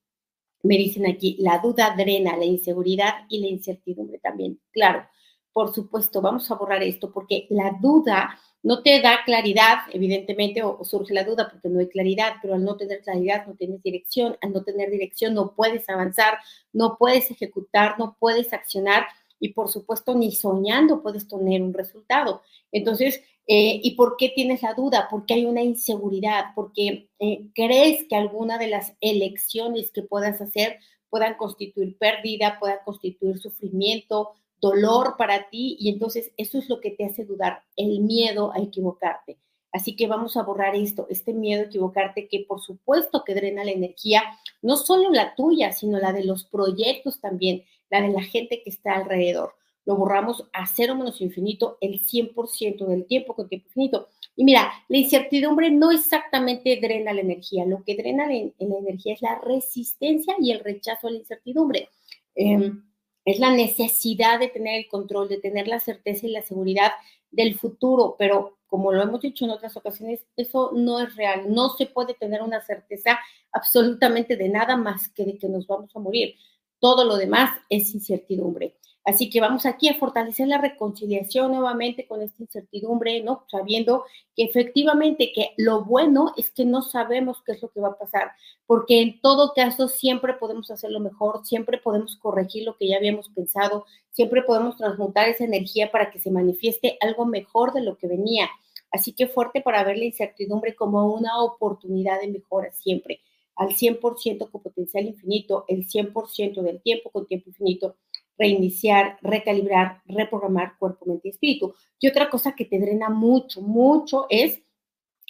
me 0.68 0.76
dicen 0.76 1.06
aquí, 1.06 1.36
la 1.40 1.60
duda 1.60 1.94
drena 1.96 2.36
la 2.36 2.44
inseguridad 2.44 3.24
y 3.30 3.40
la 3.40 3.46
incertidumbre 3.46 4.18
también. 4.18 4.60
Claro, 4.70 5.08
por 5.50 5.74
supuesto, 5.74 6.20
vamos 6.20 6.50
a 6.50 6.56
borrar 6.56 6.82
esto 6.82 7.10
porque 7.10 7.46
la 7.48 7.78
duda 7.80 8.38
no 8.62 8.82
te 8.82 9.00
da 9.00 9.20
claridad, 9.24 9.78
evidentemente, 9.94 10.62
o, 10.62 10.84
surge 10.84 11.14
la 11.14 11.24
duda 11.24 11.48
porque 11.50 11.70
no 11.70 11.80
hay 11.80 11.88
claridad, 11.88 12.34
pero 12.42 12.54
al 12.54 12.64
no 12.64 12.76
tener 12.76 13.00
claridad 13.00 13.46
no 13.46 13.54
tienes 13.54 13.82
dirección, 13.82 14.36
al 14.42 14.52
no 14.52 14.62
tener 14.62 14.90
dirección 14.90 15.32
no 15.32 15.54
puedes 15.54 15.88
avanzar, 15.88 16.36
no 16.74 16.98
puedes 16.98 17.30
ejecutar, 17.30 17.98
no 17.98 18.18
puedes 18.20 18.52
accionar 18.52 19.06
y 19.40 19.54
por 19.54 19.68
supuesto 19.68 20.14
ni 20.14 20.32
soñando 20.32 21.02
puedes 21.02 21.26
tener 21.26 21.62
un 21.62 21.72
resultado. 21.72 22.42
Entonces, 22.72 23.22
Eh, 23.50 23.80
¿Y 23.82 23.96
por 23.96 24.18
qué 24.18 24.28
tienes 24.28 24.62
la 24.62 24.74
duda? 24.74 25.08
Porque 25.10 25.32
hay 25.32 25.46
una 25.46 25.62
inseguridad, 25.62 26.52
porque 26.54 27.08
eh, 27.18 27.48
crees 27.54 28.06
que 28.06 28.14
alguna 28.14 28.58
de 28.58 28.68
las 28.68 28.92
elecciones 29.00 29.90
que 29.90 30.02
puedas 30.02 30.38
hacer 30.42 30.78
puedan 31.08 31.38
constituir 31.38 31.96
pérdida, 31.96 32.58
puedan 32.60 32.80
constituir 32.84 33.38
sufrimiento, 33.38 34.32
dolor 34.60 35.14
para 35.16 35.48
ti, 35.48 35.78
y 35.80 35.88
entonces 35.88 36.30
eso 36.36 36.58
es 36.58 36.68
lo 36.68 36.78
que 36.80 36.90
te 36.90 37.06
hace 37.06 37.24
dudar, 37.24 37.62
el 37.76 38.00
miedo 38.00 38.52
a 38.52 38.58
equivocarte. 38.58 39.38
Así 39.72 39.96
que 39.96 40.06
vamos 40.06 40.36
a 40.36 40.42
borrar 40.42 40.76
esto, 40.76 41.06
este 41.08 41.32
miedo 41.32 41.62
a 41.62 41.66
equivocarte 41.66 42.28
que 42.28 42.44
por 42.46 42.60
supuesto 42.60 43.24
que 43.24 43.34
drena 43.34 43.64
la 43.64 43.70
energía, 43.70 44.24
no 44.60 44.76
solo 44.76 45.10
la 45.10 45.34
tuya, 45.34 45.72
sino 45.72 45.98
la 45.98 46.12
de 46.12 46.24
los 46.24 46.44
proyectos 46.44 47.20
también, 47.20 47.64
la 47.88 48.02
de 48.02 48.08
la 48.08 48.22
gente 48.22 48.62
que 48.62 48.68
está 48.68 48.96
alrededor. 48.96 49.54
Lo 49.88 49.96
borramos 49.96 50.46
a 50.52 50.66
cero 50.66 50.94
menos 50.94 51.22
infinito 51.22 51.78
el 51.80 52.02
100% 52.02 52.84
del 52.84 53.06
tiempo 53.06 53.34
con 53.34 53.48
tiempo 53.48 53.68
infinito. 53.68 54.08
Y 54.36 54.44
mira, 54.44 54.70
la 54.86 54.98
incertidumbre 54.98 55.70
no 55.70 55.90
exactamente 55.92 56.78
drena 56.78 57.14
la 57.14 57.22
energía, 57.22 57.64
lo 57.64 57.82
que 57.84 57.96
drena 57.96 58.26
la, 58.26 58.34
la 58.34 58.78
energía 58.80 59.14
es 59.14 59.22
la 59.22 59.40
resistencia 59.40 60.36
y 60.38 60.52
el 60.52 60.60
rechazo 60.60 61.08
a 61.08 61.10
la 61.10 61.16
incertidumbre. 61.16 61.88
Em, 62.34 62.84
es 63.24 63.40
la 63.40 63.50
necesidad 63.50 64.38
de 64.38 64.48
tener 64.48 64.74
el 64.74 64.88
control, 64.88 65.26
de 65.26 65.38
tener 65.38 65.66
la 65.66 65.80
certeza 65.80 66.26
y 66.26 66.32
la 66.32 66.42
seguridad 66.42 66.92
del 67.30 67.58
futuro, 67.58 68.14
pero 68.18 68.58
como 68.66 68.92
lo 68.92 69.02
hemos 69.02 69.22
dicho 69.22 69.46
en 69.46 69.52
otras 69.52 69.74
ocasiones, 69.78 70.20
eso 70.36 70.72
no 70.74 71.00
es 71.00 71.16
real. 71.16 71.46
No 71.48 71.70
se 71.70 71.86
puede 71.86 72.12
tener 72.12 72.42
una 72.42 72.60
certeza 72.60 73.18
absolutamente 73.52 74.36
de 74.36 74.50
nada 74.50 74.76
más 74.76 75.08
que 75.08 75.24
de 75.24 75.38
que 75.38 75.48
nos 75.48 75.66
vamos 75.66 75.96
a 75.96 75.98
morir. 75.98 76.34
Todo 76.78 77.06
lo 77.06 77.16
demás 77.16 77.58
es 77.70 77.94
incertidumbre. 77.94 78.76
Así 79.08 79.30
que 79.30 79.40
vamos 79.40 79.64
aquí 79.64 79.88
a 79.88 79.94
fortalecer 79.94 80.48
la 80.48 80.58
reconciliación 80.58 81.52
nuevamente 81.52 82.06
con 82.06 82.20
esta 82.20 82.42
incertidumbre, 82.42 83.22
¿no? 83.22 83.46
Sabiendo 83.50 84.04
que 84.36 84.44
efectivamente 84.44 85.32
que 85.34 85.52
lo 85.56 85.82
bueno 85.82 86.34
es 86.36 86.50
que 86.50 86.66
no 86.66 86.82
sabemos 86.82 87.38
qué 87.42 87.52
es 87.52 87.62
lo 87.62 87.70
que 87.70 87.80
va 87.80 87.88
a 87.88 87.98
pasar, 87.98 88.32
porque 88.66 89.00
en 89.00 89.18
todo 89.22 89.54
caso 89.54 89.88
siempre 89.88 90.34
podemos 90.34 90.70
hacerlo 90.70 91.00
mejor, 91.00 91.46
siempre 91.46 91.78
podemos 91.78 92.16
corregir 92.16 92.64
lo 92.64 92.76
que 92.76 92.86
ya 92.86 92.98
habíamos 92.98 93.30
pensado, 93.30 93.86
siempre 94.10 94.42
podemos 94.42 94.76
transmutar 94.76 95.26
esa 95.26 95.44
energía 95.44 95.90
para 95.90 96.10
que 96.10 96.18
se 96.18 96.30
manifieste 96.30 96.98
algo 97.00 97.24
mejor 97.24 97.72
de 97.72 97.80
lo 97.80 97.96
que 97.96 98.08
venía. 98.08 98.50
Así 98.90 99.14
que 99.14 99.26
fuerte 99.26 99.62
para 99.62 99.84
ver 99.84 99.96
la 99.96 100.04
incertidumbre 100.04 100.74
como 100.74 101.14
una 101.14 101.42
oportunidad 101.42 102.20
de 102.20 102.28
mejora 102.28 102.72
siempre, 102.72 103.22
al 103.56 103.70
100% 103.70 104.50
con 104.50 104.62
potencial 104.62 105.06
infinito, 105.06 105.64
el 105.66 105.88
100% 105.88 106.60
del 106.60 106.82
tiempo 106.82 107.08
con 107.08 107.26
tiempo 107.26 107.48
infinito 107.48 107.96
reiniciar, 108.38 109.18
recalibrar, 109.20 110.02
reprogramar 110.06 110.78
cuerpo, 110.78 111.06
mente 111.06 111.28
y 111.28 111.30
espíritu. 111.32 111.74
Y 111.98 112.08
otra 112.08 112.30
cosa 112.30 112.54
que 112.54 112.64
te 112.64 112.78
drena 112.78 113.08
mucho, 113.08 113.60
mucho 113.60 114.26
es 114.30 114.62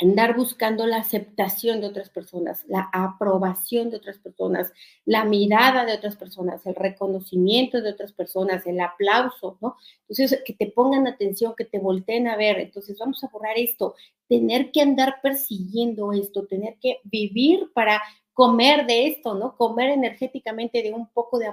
andar 0.01 0.37
buscando 0.37 0.87
la 0.87 0.99
aceptación 0.99 1.81
de 1.81 1.89
otras 1.89 2.09
personas, 2.11 2.65
la 2.69 2.89
aprobación 2.93 3.91
de 3.91 3.97
otras 3.97 4.19
personas, 4.19 4.73
la 5.05 5.25
mirada 5.25 5.85
de 5.85 5.95
otras 5.95 6.17
personas, 6.17 6.65
el 6.67 6.77
reconocimiento 6.77 7.83
de 7.83 7.91
otras 7.91 8.13
personas, 8.13 8.67
el 8.67 8.81
aplauso, 8.81 9.59
¿no? 9.61 9.77
Entonces, 10.09 10.41
que 10.45 10.53
te 10.53 10.69
pongan 10.69 11.09
atención, 11.09 11.55
que 11.57 11.65
te 11.65 11.81
volteen 11.81 12.29
a 12.29 12.37
ver. 12.37 12.61
Entonces, 12.61 12.97
vamos 12.99 13.23
a 13.25 13.29
borrar 13.29 13.59
esto, 13.59 13.97
tener 14.29 14.71
que 14.71 14.83
andar 14.83 15.17
persiguiendo 15.21 16.13
esto, 16.13 16.47
tener 16.47 16.77
que 16.81 16.99
vivir 17.05 17.71
para 17.75 18.01
comer 18.39 18.87
de 18.87 19.09
esto, 19.09 19.35
¿no? 19.35 19.57
Comer 19.57 19.91
energéticamente 19.91 20.81
de 20.81 20.93
un 20.93 21.09
poco 21.09 21.41
de 21.41 21.53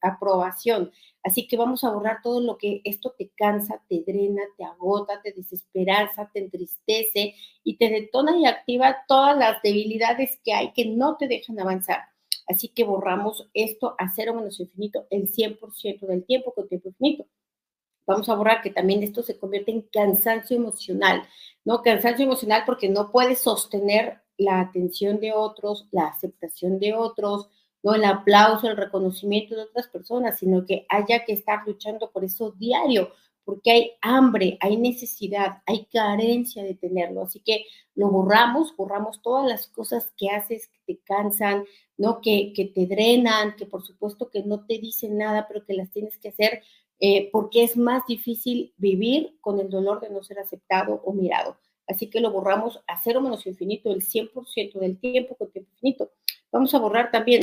aprobación. 0.00 0.92
Así 1.24 1.48
que 1.48 1.56
vamos 1.56 1.82
a 1.82 1.90
borrar 1.90 2.22
todo 2.22 2.40
lo 2.40 2.56
que 2.56 2.82
esto 2.84 3.12
te 3.18 3.32
cansa, 3.36 3.82
te 3.88 4.04
drena, 4.06 4.42
te 4.56 4.62
agota, 4.62 5.20
te 5.22 5.32
desesperanza, 5.32 6.30
te 6.32 6.38
entristece 6.38 7.34
y 7.64 7.78
te 7.78 7.88
detona 7.88 8.38
y 8.38 8.46
activa 8.46 8.98
todas 9.08 9.36
las 9.36 9.60
debilidades 9.60 10.38
que 10.44 10.52
hay 10.52 10.72
que 10.72 10.86
no 10.86 11.16
te 11.16 11.26
dejan 11.26 11.58
avanzar. 11.58 11.98
Así 12.46 12.68
que 12.68 12.84
borramos 12.84 13.50
esto 13.52 13.96
a 13.98 14.08
cero 14.14 14.32
menos 14.32 14.60
infinito 14.60 15.08
el 15.10 15.32
100% 15.32 16.06
del 16.06 16.24
tiempo 16.24 16.54
con 16.54 16.68
tiempo 16.68 16.90
infinito. 16.90 17.26
Vamos 18.06 18.28
a 18.28 18.36
borrar 18.36 18.62
que 18.62 18.70
también 18.70 19.02
esto 19.02 19.24
se 19.24 19.36
convierte 19.36 19.72
en 19.72 19.82
cansancio 19.82 20.56
emocional, 20.56 21.24
¿no? 21.64 21.82
Cansancio 21.82 22.24
emocional 22.24 22.62
porque 22.66 22.88
no 22.88 23.10
puedes 23.10 23.40
sostener 23.40 24.20
la 24.40 24.60
atención 24.60 25.20
de 25.20 25.32
otros, 25.32 25.86
la 25.90 26.06
aceptación 26.06 26.78
de 26.78 26.94
otros, 26.94 27.48
no 27.82 27.94
el 27.94 28.04
aplauso, 28.04 28.68
el 28.68 28.76
reconocimiento 28.76 29.54
de 29.54 29.62
otras 29.62 29.88
personas, 29.88 30.38
sino 30.38 30.66
que 30.66 30.86
haya 30.88 31.24
que 31.24 31.32
estar 31.32 31.66
luchando 31.66 32.10
por 32.10 32.24
eso 32.24 32.52
diario, 32.52 33.10
porque 33.44 33.70
hay 33.70 33.90
hambre, 34.02 34.58
hay 34.60 34.76
necesidad, 34.76 35.62
hay 35.66 35.86
carencia 35.86 36.62
de 36.62 36.74
tenerlo. 36.74 37.22
Así 37.22 37.40
que 37.40 37.64
lo 37.94 38.10
borramos, 38.10 38.74
borramos 38.76 39.22
todas 39.22 39.46
las 39.48 39.66
cosas 39.68 40.12
que 40.16 40.28
haces 40.30 40.68
que 40.68 40.94
te 40.94 41.00
cansan, 41.04 41.64
¿no? 41.96 42.20
Que, 42.20 42.52
que 42.54 42.66
te 42.66 42.86
drenan, 42.86 43.56
que 43.56 43.66
por 43.66 43.82
supuesto 43.82 44.30
que 44.30 44.42
no 44.42 44.66
te 44.66 44.78
dicen 44.78 45.18
nada, 45.18 45.46
pero 45.48 45.64
que 45.64 45.74
las 45.74 45.90
tienes 45.90 46.18
que 46.18 46.28
hacer 46.28 46.62
eh, 47.00 47.30
porque 47.32 47.64
es 47.64 47.78
más 47.78 48.04
difícil 48.06 48.74
vivir 48.76 49.38
con 49.40 49.58
el 49.58 49.70
dolor 49.70 50.00
de 50.00 50.10
no 50.10 50.22
ser 50.22 50.38
aceptado 50.38 51.00
o 51.02 51.14
mirado. 51.14 51.56
Así 51.90 52.08
que 52.08 52.20
lo 52.20 52.30
borramos 52.30 52.80
a 52.86 53.00
cero 53.02 53.20
menos 53.20 53.46
infinito 53.46 53.90
el 53.90 54.02
100% 54.02 54.78
del 54.78 54.98
tiempo 54.98 55.34
con 55.36 55.50
tiempo 55.50 55.70
infinito. 55.74 56.12
Vamos 56.52 56.72
a 56.74 56.78
borrar 56.78 57.10
también 57.10 57.40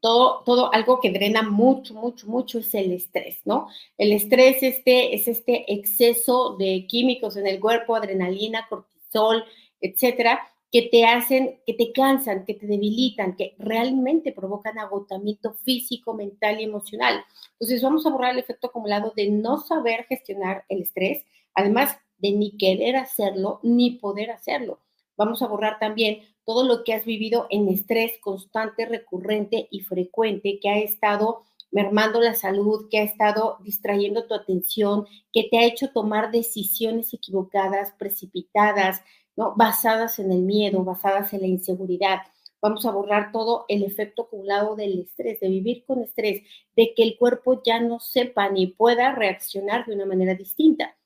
todo, 0.00 0.42
todo 0.44 0.72
algo 0.72 1.00
que 1.00 1.10
drena 1.10 1.42
mucho, 1.42 1.94
mucho, 1.94 2.26
mucho 2.28 2.60
es 2.60 2.74
el 2.74 2.92
estrés, 2.92 3.40
¿no? 3.44 3.68
El 3.98 4.12
estrés 4.12 4.62
este, 4.62 5.14
es 5.14 5.28
este 5.28 5.72
exceso 5.72 6.56
de 6.56 6.86
químicos 6.86 7.36
en 7.36 7.46
el 7.46 7.60
cuerpo, 7.60 7.94
adrenalina, 7.94 8.66
cortisol, 8.68 9.44
etcétera, 9.80 10.40
que 10.70 10.82
te 10.82 11.04
hacen, 11.04 11.60
que 11.66 11.74
te 11.74 11.92
cansan, 11.92 12.44
que 12.44 12.54
te 12.54 12.66
debilitan, 12.66 13.36
que 13.36 13.54
realmente 13.58 14.32
provocan 14.32 14.78
agotamiento 14.78 15.54
físico, 15.54 16.14
mental 16.14 16.60
y 16.60 16.64
emocional. 16.64 17.24
Entonces 17.52 17.82
vamos 17.82 18.06
a 18.06 18.10
borrar 18.10 18.32
el 18.32 18.38
efecto 18.38 18.68
acumulado 18.68 19.12
de 19.16 19.30
no 19.30 19.58
saber 19.58 20.04
gestionar 20.04 20.64
el 20.68 20.82
estrés. 20.82 21.24
Además, 21.54 21.96
de 22.18 22.32
ni 22.32 22.56
querer 22.56 22.96
hacerlo 22.96 23.60
ni 23.62 23.92
poder 23.92 24.30
hacerlo. 24.30 24.80
Vamos 25.16 25.42
a 25.42 25.48
borrar 25.48 25.78
también 25.78 26.20
todo 26.44 26.64
lo 26.64 26.84
que 26.84 26.94
has 26.94 27.04
vivido 27.04 27.46
en 27.50 27.68
estrés 27.68 28.12
constante, 28.20 28.86
recurrente 28.86 29.68
y 29.70 29.80
frecuente 29.80 30.60
que 30.60 30.68
ha 30.68 30.78
estado 30.78 31.42
mermando 31.70 32.20
la 32.20 32.34
salud, 32.34 32.88
que 32.90 32.98
ha 32.98 33.02
estado 33.02 33.58
distrayendo 33.62 34.26
tu 34.26 34.34
atención, 34.34 35.06
que 35.32 35.48
te 35.50 35.58
ha 35.58 35.64
hecho 35.64 35.90
tomar 35.90 36.30
decisiones 36.30 37.12
equivocadas, 37.12 37.92
precipitadas, 37.98 39.02
¿no? 39.36 39.54
basadas 39.56 40.18
en 40.18 40.32
el 40.32 40.42
miedo, 40.42 40.84
basadas 40.84 41.32
en 41.34 41.42
la 41.42 41.46
inseguridad. 41.48 42.20
Vamos 42.62 42.86
a 42.86 42.90
borrar 42.90 43.30
todo 43.30 43.66
el 43.68 43.84
efecto 43.84 44.22
acumulado 44.22 44.74
del 44.74 44.98
estrés, 45.00 45.38
de 45.40 45.48
vivir 45.48 45.84
con 45.84 46.02
estrés, 46.02 46.42
de 46.74 46.94
que 46.94 47.02
el 47.02 47.16
cuerpo 47.18 47.62
ya 47.64 47.80
no 47.80 48.00
sepa 48.00 48.48
ni 48.48 48.68
pueda 48.68 49.14
reaccionar 49.14 49.86
de 49.86 49.94
una 49.94 50.06
manera 50.06 50.34
distinta 50.34 50.97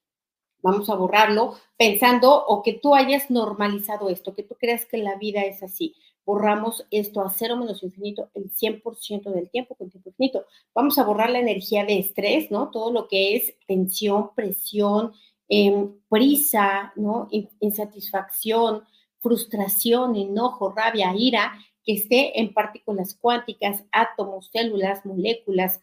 vamos 0.63 0.89
a 0.89 0.95
borrarlo, 0.95 1.55
pensando 1.77 2.45
o 2.47 2.63
que 2.63 2.75
tú 2.75 2.95
hayas 2.95 3.31
normalizado 3.31 4.09
esto, 4.09 4.35
que 4.35 4.45
tú 4.45 4.57
creas 4.59 4.87
que 4.87 4.99
la 4.99 5.17
vida 5.17 5.43
es 5.43 5.63
así. 5.63 5.95
Borramos 6.25 6.87
esto 6.91 7.21
a 7.21 7.31
cero 7.31 7.57
menos 7.57 7.83
infinito 7.83 8.31
el 8.35 8.51
100% 8.51 9.31
del 9.33 9.51
tiempo 9.51 9.75
con 9.75 9.91
tiempo 9.91 10.11
infinito. 10.11 10.47
Vamos 10.73 10.99
a 10.99 11.05
borrar 11.05 11.31
la 11.31 11.41
energía 11.41 11.85
de 11.85 11.99
estrés, 11.99 12.51
¿no? 12.51 12.71
Todo 12.71 12.93
lo 12.93 13.09
que 13.09 13.35
es 13.37 13.55
tensión, 13.67 14.31
presión, 14.35 15.13
em, 15.49 15.93
prisa, 16.09 16.93
¿no? 16.95 17.29
Insatisfacción, 17.61 18.85
frustración, 19.19 20.15
enojo, 20.15 20.71
rabia, 20.71 21.13
ira, 21.17 21.53
que 21.85 21.95
esté 21.95 22.41
en 22.41 22.55
partículas 22.55 23.15
cuánticas, 23.21 23.85
átomos, 23.91 24.51
células, 24.53 25.05
moléculas, 25.05 25.81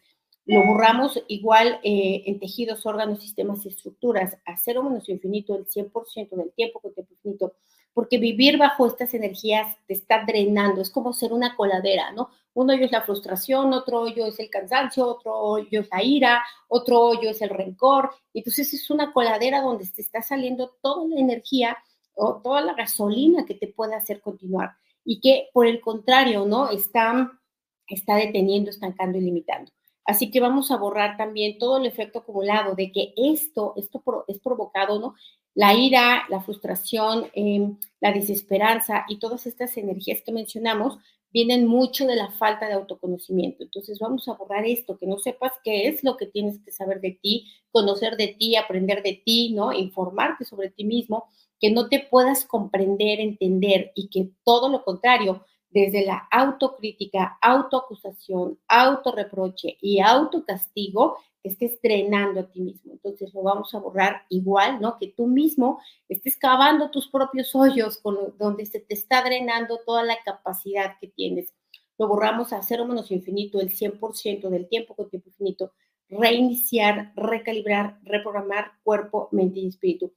lo 0.50 0.64
borramos 0.66 1.22
igual 1.28 1.78
eh, 1.84 2.24
en 2.26 2.40
tejidos, 2.40 2.84
órganos, 2.84 3.20
sistemas 3.20 3.64
y 3.64 3.68
estructuras, 3.68 4.36
a 4.44 4.56
cero 4.56 4.82
menos 4.82 5.08
infinito 5.08 5.54
el 5.54 5.66
100% 5.66 6.30
del 6.30 6.52
tiempo 6.52 6.80
con 6.80 6.92
tiempo 6.92 7.12
infinito, 7.14 7.54
porque 7.94 8.18
vivir 8.18 8.58
bajo 8.58 8.86
estas 8.86 9.14
energías 9.14 9.76
te 9.86 9.94
está 9.94 10.24
drenando, 10.26 10.80
es 10.80 10.90
como 10.90 11.12
ser 11.12 11.32
una 11.32 11.54
coladera, 11.54 12.12
¿no? 12.12 12.30
Un 12.52 12.68
hoyo 12.68 12.84
es 12.84 12.92
la 12.92 13.02
frustración, 13.02 13.72
otro 13.72 14.00
hoyo 14.00 14.26
es 14.26 14.40
el 14.40 14.50
cansancio, 14.50 15.06
otro 15.06 15.38
hoyo 15.38 15.80
es 15.80 15.88
la 15.90 16.02
ira, 16.02 16.42
otro 16.66 17.00
hoyo 17.00 17.30
es 17.30 17.40
el 17.42 17.50
rencor, 17.50 18.10
entonces 18.34 18.74
es 18.74 18.90
una 18.90 19.12
coladera 19.12 19.60
donde 19.60 19.86
te 19.86 20.02
está 20.02 20.20
saliendo 20.20 20.76
toda 20.82 21.06
la 21.06 21.20
energía 21.20 21.76
o 22.14 22.40
toda 22.42 22.60
la 22.60 22.74
gasolina 22.74 23.46
que 23.46 23.54
te 23.54 23.68
puede 23.68 23.94
hacer 23.94 24.20
continuar 24.20 24.72
y 25.04 25.20
que 25.20 25.48
por 25.52 25.66
el 25.66 25.80
contrario, 25.80 26.44
¿no? 26.44 26.70
Está, 26.70 27.38
está 27.86 28.16
deteniendo, 28.16 28.70
estancando 28.70 29.18
y 29.18 29.22
limitando. 29.22 29.70
Así 30.10 30.28
que 30.32 30.40
vamos 30.40 30.72
a 30.72 30.76
borrar 30.76 31.16
también 31.16 31.56
todo 31.56 31.76
el 31.78 31.86
efecto 31.86 32.18
acumulado 32.18 32.74
de 32.74 32.90
que 32.90 33.14
esto, 33.16 33.74
esto 33.76 34.02
es 34.26 34.40
provocado, 34.40 34.98
¿no? 34.98 35.14
La 35.54 35.72
ira, 35.72 36.24
la 36.28 36.40
frustración, 36.40 37.30
em, 37.32 37.78
la 38.00 38.10
desesperanza 38.10 39.04
y 39.08 39.20
todas 39.20 39.46
estas 39.46 39.76
energías 39.76 40.20
que 40.26 40.32
mencionamos 40.32 40.98
vienen 41.32 41.64
mucho 41.68 42.08
de 42.08 42.16
la 42.16 42.32
falta 42.32 42.66
de 42.66 42.72
autoconocimiento. 42.72 43.62
Entonces 43.62 44.00
vamos 44.00 44.26
a 44.26 44.32
borrar 44.32 44.66
esto, 44.66 44.98
que 44.98 45.06
no 45.06 45.16
sepas 45.20 45.52
qué 45.62 45.86
es 45.86 46.02
lo 46.02 46.16
que 46.16 46.26
tienes 46.26 46.58
que 46.64 46.72
saber 46.72 47.00
de 47.00 47.16
ti, 47.22 47.46
conocer 47.70 48.16
de 48.16 48.34
ti, 48.36 48.56
aprender 48.56 49.04
de 49.04 49.22
ti, 49.24 49.52
¿no? 49.54 49.72
Informarte 49.72 50.44
sobre 50.44 50.70
ti 50.70 50.84
mismo, 50.84 51.26
que 51.60 51.70
no 51.70 51.88
te 51.88 52.00
puedas 52.00 52.44
comprender, 52.46 53.20
entender 53.20 53.92
y 53.94 54.08
que 54.08 54.30
todo 54.42 54.68
lo 54.70 54.82
contrario, 54.82 55.44
desde 55.70 56.04
la 56.04 56.28
autocrítica, 56.30 57.38
autoacusación, 57.40 58.58
autorreproche 58.68 59.78
y 59.80 60.00
autocastigo, 60.00 61.16
estés 61.42 61.80
drenando 61.82 62.40
a 62.40 62.50
ti 62.50 62.60
mismo. 62.60 62.92
Entonces 62.92 63.32
lo 63.32 63.42
vamos 63.42 63.74
a 63.74 63.78
borrar 63.78 64.22
igual, 64.28 64.80
¿no? 64.80 64.98
Que 64.98 65.08
tú 65.08 65.26
mismo 65.26 65.80
estés 66.08 66.36
cavando 66.36 66.90
tus 66.90 67.08
propios 67.08 67.54
hoyos 67.54 67.98
con 67.98 68.36
donde 68.38 68.66
se 68.66 68.80
te 68.80 68.94
está 68.94 69.22
drenando 69.22 69.78
toda 69.86 70.02
la 70.02 70.18
capacidad 70.24 70.96
que 71.00 71.08
tienes. 71.08 71.54
Lo 71.98 72.08
borramos 72.08 72.52
a 72.52 72.62
cero 72.62 72.84
menos 72.84 73.10
infinito, 73.10 73.60
el 73.60 73.70
100% 73.70 74.48
del 74.48 74.68
tiempo 74.68 74.94
con 74.94 75.08
tiempo 75.08 75.28
infinito. 75.28 75.72
Reiniciar, 76.08 77.12
recalibrar, 77.14 77.98
reprogramar 78.02 78.72
cuerpo, 78.82 79.28
mente 79.32 79.60
y 79.60 79.68
espíritu. 79.68 80.12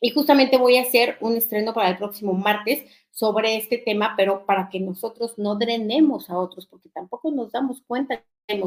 Y 0.00 0.10
justamente 0.10 0.56
voy 0.56 0.78
a 0.78 0.82
hacer 0.82 1.18
un 1.20 1.36
estreno 1.36 1.74
para 1.74 1.90
el 1.90 1.98
próximo 1.98 2.32
martes 2.32 2.84
sobre 3.10 3.56
este 3.56 3.78
tema, 3.78 4.14
pero 4.16 4.46
para 4.46 4.68
que 4.70 4.80
nosotros 4.80 5.34
no 5.36 5.56
drenemos 5.56 6.30
a 6.30 6.38
otros, 6.38 6.66
porque 6.66 6.88
tampoco 6.88 7.30
nos 7.30 7.52
damos 7.52 7.82
cuenta 7.82 8.22
que 8.46 8.62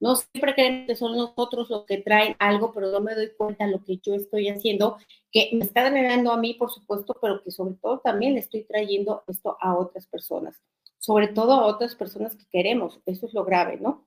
no 0.00 0.16
siempre 0.16 0.54
creen 0.54 0.86
que 0.86 0.96
son 0.96 1.16
nosotros 1.16 1.70
los 1.70 1.86
que 1.86 1.98
traen 1.98 2.36
algo, 2.38 2.72
pero 2.72 2.90
no 2.90 3.00
me 3.00 3.14
doy 3.14 3.30
cuenta 3.36 3.64
de 3.64 3.72
lo 3.72 3.82
que 3.82 3.98
yo 3.98 4.14
estoy 4.14 4.48
haciendo, 4.48 4.98
que 5.32 5.50
me 5.54 5.64
está 5.64 5.88
drenando 5.88 6.32
a 6.32 6.36
mí, 6.36 6.54
por 6.54 6.70
supuesto, 6.70 7.16
pero 7.20 7.42
que 7.42 7.50
sobre 7.50 7.74
todo 7.76 8.00
también 8.00 8.34
le 8.34 8.40
estoy 8.40 8.64
trayendo 8.64 9.24
esto 9.28 9.56
a 9.60 9.74
otras 9.76 10.06
personas, 10.06 10.60
sobre 10.98 11.28
todo 11.28 11.52
a 11.52 11.66
otras 11.66 11.94
personas 11.94 12.36
que 12.36 12.44
queremos. 12.50 13.00
Eso 13.06 13.26
es 13.26 13.32
lo 13.32 13.44
grave, 13.44 13.78
¿no? 13.80 14.06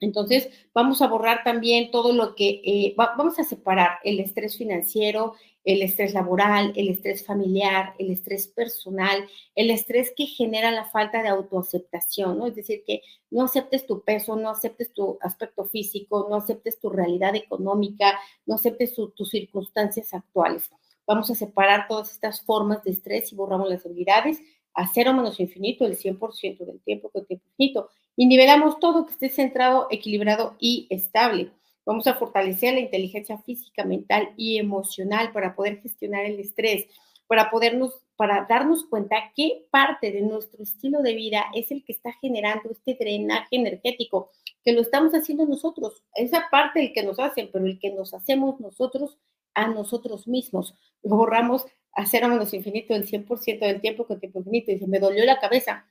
Entonces, 0.00 0.50
vamos 0.74 1.02
a 1.02 1.08
borrar 1.08 1.42
también 1.44 1.90
todo 1.90 2.12
lo 2.12 2.34
que, 2.34 2.60
eh, 2.64 2.94
vamos 2.96 3.38
a 3.38 3.44
separar 3.44 3.98
el 4.04 4.20
estrés 4.20 4.56
financiero, 4.56 5.34
el 5.64 5.82
estrés 5.82 6.12
laboral, 6.12 6.72
el 6.76 6.88
estrés 6.88 7.24
familiar, 7.24 7.94
el 7.98 8.10
estrés 8.10 8.46
personal, 8.48 9.26
el 9.54 9.70
estrés 9.70 10.12
que 10.14 10.26
genera 10.26 10.70
la 10.70 10.84
falta 10.84 11.22
de 11.22 11.28
autoaceptación, 11.28 12.38
¿no? 12.38 12.46
Es 12.46 12.54
decir, 12.54 12.84
que 12.86 13.02
no 13.30 13.44
aceptes 13.44 13.86
tu 13.86 14.02
peso, 14.02 14.36
no 14.36 14.50
aceptes 14.50 14.92
tu 14.92 15.18
aspecto 15.22 15.64
físico, 15.64 16.26
no 16.28 16.36
aceptes 16.36 16.78
tu 16.78 16.90
realidad 16.90 17.34
económica, 17.34 18.18
no 18.46 18.56
aceptes 18.56 18.94
tus 18.94 19.30
circunstancias 19.30 20.12
actuales. 20.12 20.70
Vamos 21.06 21.30
a 21.30 21.34
separar 21.34 21.86
todas 21.88 22.12
estas 22.12 22.42
formas 22.42 22.82
de 22.84 22.92
estrés 22.92 23.32
y 23.32 23.36
borramos 23.36 23.68
las 23.68 23.84
habilidades 23.84 24.40
a 24.74 24.86
cero 24.86 25.12
menos 25.14 25.40
infinito, 25.40 25.86
el 25.86 25.96
100% 25.96 26.64
del 26.64 26.80
tiempo 26.80 27.10
con 27.10 27.24
tiempo 27.26 27.46
infinito. 27.50 27.90
Y 28.16 28.26
nivelamos 28.26 28.78
todo 28.78 29.06
que 29.06 29.12
esté 29.12 29.28
centrado, 29.28 29.86
equilibrado 29.90 30.56
y 30.58 30.86
estable. 30.90 31.50
Vamos 31.86 32.06
a 32.06 32.14
fortalecer 32.14 32.74
la 32.74 32.80
inteligencia 32.80 33.38
física, 33.38 33.84
mental 33.84 34.32
y 34.36 34.58
emocional 34.58 35.32
para 35.32 35.54
poder 35.54 35.80
gestionar 35.82 36.24
el 36.24 36.40
estrés, 36.40 36.86
para 37.26 37.50
podernos, 37.50 38.02
para 38.16 38.46
darnos 38.48 38.84
cuenta 38.86 39.32
qué 39.34 39.66
parte 39.70 40.10
de 40.10 40.22
nuestro 40.22 40.62
estilo 40.62 41.02
de 41.02 41.14
vida 41.14 41.46
es 41.54 41.70
el 41.70 41.84
que 41.84 41.92
está 41.92 42.12
generando 42.20 42.70
este 42.70 42.96
drenaje 42.98 43.56
energético, 43.56 44.30
que 44.64 44.72
lo 44.72 44.80
estamos 44.80 45.12
haciendo 45.12 45.46
nosotros. 45.46 46.02
Esa 46.14 46.48
parte 46.50 46.80
el 46.80 46.92
que 46.92 47.02
nos 47.02 47.18
hacen, 47.18 47.50
pero 47.52 47.66
el 47.66 47.78
que 47.78 47.90
nos 47.90 48.14
hacemos 48.14 48.60
nosotros 48.60 49.18
a 49.54 49.68
nosotros 49.68 50.26
mismos. 50.26 50.74
Borramos 51.02 51.66
a 51.92 52.06
cero 52.06 52.28
menos 52.28 52.52
infinito 52.54 52.94
el 52.94 53.06
100% 53.06 53.60
del 53.60 53.80
tiempo 53.80 54.06
con 54.06 54.20
tiempo 54.20 54.40
infinito. 54.40 54.72
Y 54.72 54.78
se 54.78 54.86
me 54.86 54.98
dolió 54.98 55.24
la 55.24 55.38
cabeza 55.38 55.86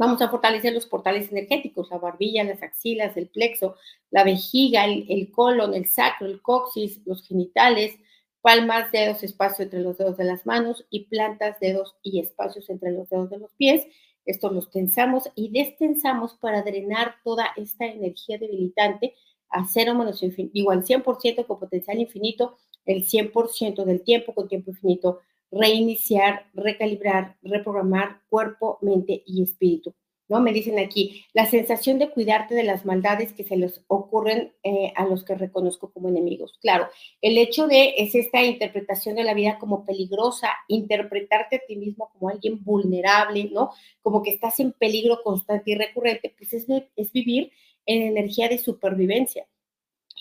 Vamos 0.00 0.22
a 0.22 0.30
fortalecer 0.30 0.72
los 0.72 0.86
portales 0.86 1.30
energéticos, 1.30 1.90
la 1.90 1.98
barbilla, 1.98 2.42
las 2.42 2.62
axilas, 2.62 3.18
el 3.18 3.28
plexo, 3.28 3.76
la 4.10 4.24
vejiga, 4.24 4.86
el, 4.86 5.30
colon, 5.30 5.74
el 5.74 5.84
sacro, 5.84 6.26
el 6.26 6.40
coxis, 6.40 7.02
los 7.04 7.22
genitales, 7.28 7.98
palmas, 8.40 8.90
dedos, 8.92 9.22
espacio 9.22 9.64
entre 9.64 9.80
los 9.80 9.98
dedos 9.98 10.16
de 10.16 10.24
las 10.24 10.46
manos 10.46 10.86
y 10.88 11.04
plantas, 11.04 11.60
dedos 11.60 11.96
y 12.02 12.18
espacios 12.18 12.70
entre 12.70 12.92
los 12.92 13.10
dedos 13.10 13.28
de 13.28 13.40
los 13.40 13.52
pies. 13.56 13.84
Esto 14.24 14.50
los 14.50 14.70
tensamos 14.70 15.30
y 15.34 15.50
destensamos 15.50 16.32
para 16.32 16.62
drenar 16.62 17.16
toda 17.22 17.50
esta 17.58 17.84
energía 17.84 18.38
debilitante 18.38 19.12
a 19.50 19.66
cero 19.70 19.94
menos 19.94 20.22
igual 20.22 20.82
100% 20.82 21.46
con 21.46 21.58
potencial 21.58 21.98
infinito, 21.98 22.56
el 22.86 23.04
100% 23.04 23.84
del 23.84 24.00
tiempo 24.00 24.34
con 24.34 24.48
tiempo 24.48 24.70
infinito 24.70 25.20
reiniciar, 25.50 26.46
recalibrar, 26.54 27.36
reprogramar 27.42 28.20
cuerpo, 28.28 28.78
mente 28.82 29.22
y 29.26 29.42
espíritu. 29.42 29.94
¿No? 30.28 30.38
Me 30.38 30.52
dicen 30.52 30.78
aquí, 30.78 31.24
la 31.32 31.44
sensación 31.46 31.98
de 31.98 32.08
cuidarte 32.08 32.54
de 32.54 32.62
las 32.62 32.86
maldades 32.86 33.32
que 33.32 33.42
se 33.42 33.56
les 33.56 33.82
ocurren 33.88 34.52
eh, 34.62 34.92
a 34.94 35.04
los 35.04 35.24
que 35.24 35.34
reconozco 35.34 35.92
como 35.92 36.08
enemigos. 36.08 36.56
Claro, 36.60 36.86
el 37.20 37.36
hecho 37.36 37.66
de 37.66 37.94
es 37.98 38.14
esta 38.14 38.40
interpretación 38.44 39.16
de 39.16 39.24
la 39.24 39.34
vida 39.34 39.58
como 39.58 39.84
peligrosa, 39.84 40.50
interpretarte 40.68 41.56
a 41.56 41.62
ti 41.66 41.74
mismo 41.74 42.10
como 42.12 42.28
alguien 42.28 42.62
vulnerable, 42.62 43.50
¿no? 43.50 43.70
Como 44.02 44.22
que 44.22 44.30
estás 44.30 44.60
en 44.60 44.70
peligro 44.70 45.20
constante 45.24 45.72
y 45.72 45.74
recurrente, 45.74 46.32
pues 46.38 46.52
es, 46.52 46.64
es 46.94 47.10
vivir 47.10 47.50
en 47.86 48.02
energía 48.02 48.48
de 48.48 48.58
supervivencia. 48.58 49.48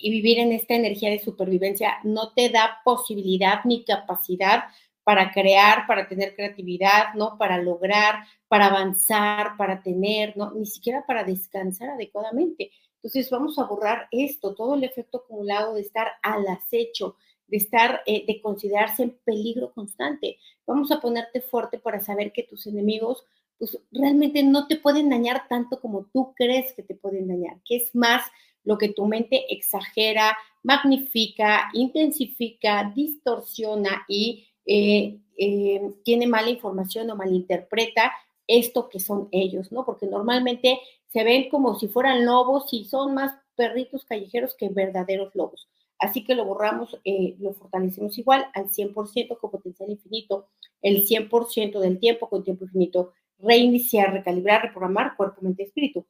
Y 0.01 0.09
vivir 0.09 0.39
en 0.39 0.53
esta 0.53 0.75
energía 0.75 1.09
de 1.09 1.19
supervivencia 1.19 1.97
no 2.03 2.31
te 2.33 2.49
da 2.49 2.79
posibilidad 2.83 3.63
ni 3.65 3.83
capacidad 3.83 4.63
para 5.09 5.31
crear, 5.31 5.87
para 5.87 6.07
tener 6.07 6.35
creatividad, 6.35 7.15
¿no? 7.15 7.35
Para 7.39 7.57
lograr, 7.57 8.25
para 8.47 8.67
avanzar, 8.67 9.57
para 9.57 9.81
tener, 9.81 10.37
¿no? 10.37 10.51
Ni 10.51 10.67
siquiera 10.67 11.03
para 11.07 11.23
descansar 11.23 11.89
adecuadamente. 11.89 12.69
Entonces 12.97 13.27
vamos 13.31 13.57
a 13.57 13.63
borrar 13.63 14.07
esto, 14.11 14.53
todo 14.53 14.75
el 14.75 14.83
efecto 14.83 15.17
acumulado 15.17 15.73
de 15.73 15.81
estar 15.81 16.09
al 16.21 16.47
acecho, 16.47 17.15
de 17.47 17.57
estar, 17.57 18.03
eh, 18.05 18.23
de 18.27 18.39
considerarse 18.39 19.01
en 19.01 19.17
peligro 19.25 19.73
constante. 19.73 20.37
Vamos 20.67 20.91
a 20.91 21.01
ponerte 21.01 21.41
fuerte 21.41 21.79
para 21.79 22.01
saber 22.01 22.31
que 22.31 22.43
tus 22.43 22.67
enemigos, 22.67 23.23
pues 23.57 23.79
realmente 23.91 24.43
no 24.43 24.67
te 24.67 24.75
pueden 24.75 25.09
dañar 25.09 25.47
tanto 25.47 25.81
como 25.81 26.05
tú 26.13 26.35
crees 26.35 26.71
que 26.73 26.83
te 26.83 26.93
pueden 26.93 27.27
dañar, 27.27 27.59
que 27.65 27.77
es 27.77 27.95
más 27.95 28.21
lo 28.63 28.77
que 28.77 28.89
tu 28.89 29.07
mente 29.07 29.51
exagera, 29.51 30.37
magnifica, 30.61 31.71
intensifica, 31.73 32.91
distorsiona 32.95 34.05
y 34.07 34.45
eh, 34.71 35.17
eh, 35.35 35.81
tiene 36.03 36.27
mala 36.27 36.51
información 36.51 37.09
o 37.09 37.15
malinterpreta 37.15 38.13
esto 38.45 38.87
que 38.87 38.99
son 38.99 39.27
ellos, 39.31 39.71
¿no? 39.71 39.83
Porque 39.83 40.05
normalmente 40.05 40.79
se 41.07 41.23
ven 41.23 41.49
como 41.49 41.79
si 41.79 41.87
fueran 41.87 42.23
lobos 42.23 42.71
y 42.71 42.85
son 42.85 43.15
más 43.15 43.33
perritos 43.55 44.05
callejeros 44.05 44.53
que 44.53 44.69
verdaderos 44.69 45.33
lobos. 45.33 45.67
Así 45.97 46.23
que 46.23 46.35
lo 46.35 46.45
borramos, 46.45 46.99
eh, 47.03 47.35
lo 47.39 47.53
fortalecemos 47.53 48.15
igual 48.19 48.45
al 48.53 48.69
100% 48.69 49.39
con 49.39 49.49
potencial 49.49 49.89
infinito, 49.89 50.49
el 50.83 51.03
100% 51.07 51.79
del 51.79 51.99
tiempo 51.99 52.29
con 52.29 52.43
tiempo 52.43 52.65
infinito, 52.65 53.13
reiniciar, 53.39 54.13
recalibrar, 54.13 54.61
reprogramar 54.61 55.17
cuerpo, 55.17 55.41
mente, 55.41 55.63
espíritu 55.63 56.05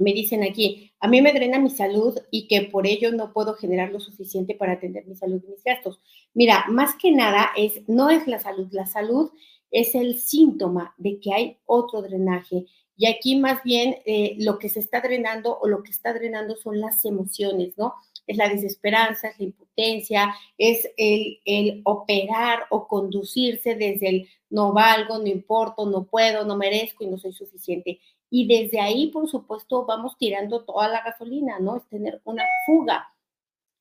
me 0.00 0.12
dicen 0.12 0.42
aquí, 0.42 0.92
a 0.98 1.08
mí 1.08 1.20
me 1.20 1.32
drena 1.32 1.58
mi 1.58 1.70
salud 1.70 2.18
y 2.30 2.48
que 2.48 2.62
por 2.62 2.86
ello 2.86 3.12
no 3.12 3.32
puedo 3.32 3.54
generar 3.54 3.92
lo 3.92 4.00
suficiente 4.00 4.54
para 4.54 4.72
atender 4.72 5.06
mi 5.06 5.14
salud 5.14 5.42
y 5.46 5.50
mis 5.50 5.62
gastos. 5.62 6.00
Mira, 6.34 6.64
más 6.68 6.94
que 6.96 7.12
nada 7.12 7.50
es, 7.56 7.86
no 7.86 8.10
es 8.10 8.26
la 8.26 8.38
salud, 8.38 8.68
la 8.72 8.86
salud 8.86 9.30
es 9.70 9.94
el 9.94 10.18
síntoma 10.18 10.94
de 10.96 11.20
que 11.20 11.32
hay 11.32 11.58
otro 11.66 12.02
drenaje. 12.02 12.64
Y 12.96 13.06
aquí 13.06 13.36
más 13.36 13.62
bien 13.62 13.96
eh, 14.04 14.36
lo 14.38 14.58
que 14.58 14.68
se 14.68 14.80
está 14.80 15.00
drenando 15.00 15.58
o 15.58 15.68
lo 15.68 15.82
que 15.82 15.90
está 15.90 16.12
drenando 16.12 16.56
son 16.56 16.80
las 16.80 17.04
emociones, 17.04 17.76
¿no? 17.76 17.94
Es 18.26 18.36
la 18.36 18.48
desesperanza, 18.48 19.28
es 19.28 19.38
la 19.38 19.44
impotencia, 19.44 20.34
es 20.56 20.88
el, 20.96 21.40
el 21.44 21.82
operar 21.84 22.60
o 22.70 22.86
conducirse 22.86 23.74
desde 23.74 24.08
el 24.08 24.28
no 24.50 24.72
valgo, 24.72 25.18
no 25.18 25.26
importo, 25.26 25.86
no 25.86 26.04
puedo, 26.04 26.44
no 26.44 26.56
merezco 26.56 27.04
y 27.04 27.08
no 27.08 27.18
soy 27.18 27.32
suficiente. 27.32 28.00
Y 28.30 28.46
desde 28.46 28.80
ahí, 28.80 29.08
por 29.08 29.28
supuesto, 29.28 29.84
vamos 29.84 30.16
tirando 30.16 30.64
toda 30.64 30.88
la 30.88 31.02
gasolina, 31.02 31.58
¿no? 31.58 31.76
Es 31.76 31.86
tener 31.88 32.20
una 32.24 32.44
fuga, 32.64 33.12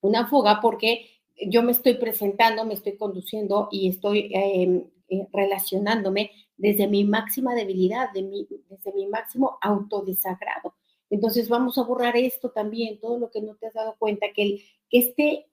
una 0.01 0.27
fuga 0.27 0.59
porque 0.62 1.05
yo 1.47 1.63
me 1.63 1.71
estoy 1.71 1.93
presentando, 1.95 2.65
me 2.65 2.73
estoy 2.73 2.97
conduciendo 2.97 3.69
y 3.71 3.89
estoy 3.89 4.31
em, 4.33 4.89
eh, 5.07 5.27
relacionándome 5.31 6.31
desde 6.57 6.88
mi 6.88 7.03
máxima 7.03 7.55
debilidad, 7.55 8.12
de 8.12 8.23
mi, 8.23 8.47
desde 8.69 8.93
mi 8.93 9.07
máximo 9.07 9.57
autodesagrado. 9.62 10.75
Entonces 11.09 11.49
vamos 11.49 11.77
a 11.77 11.83
borrar 11.83 12.17
esto 12.17 12.49
también, 12.51 12.99
todo 12.99 13.17
lo 13.17 13.31
que 13.31 13.41
no 13.41 13.55
te 13.55 13.67
has 13.67 13.73
dado 13.73 13.95
cuenta, 13.97 14.27
que, 14.33 14.63
este 14.91 15.45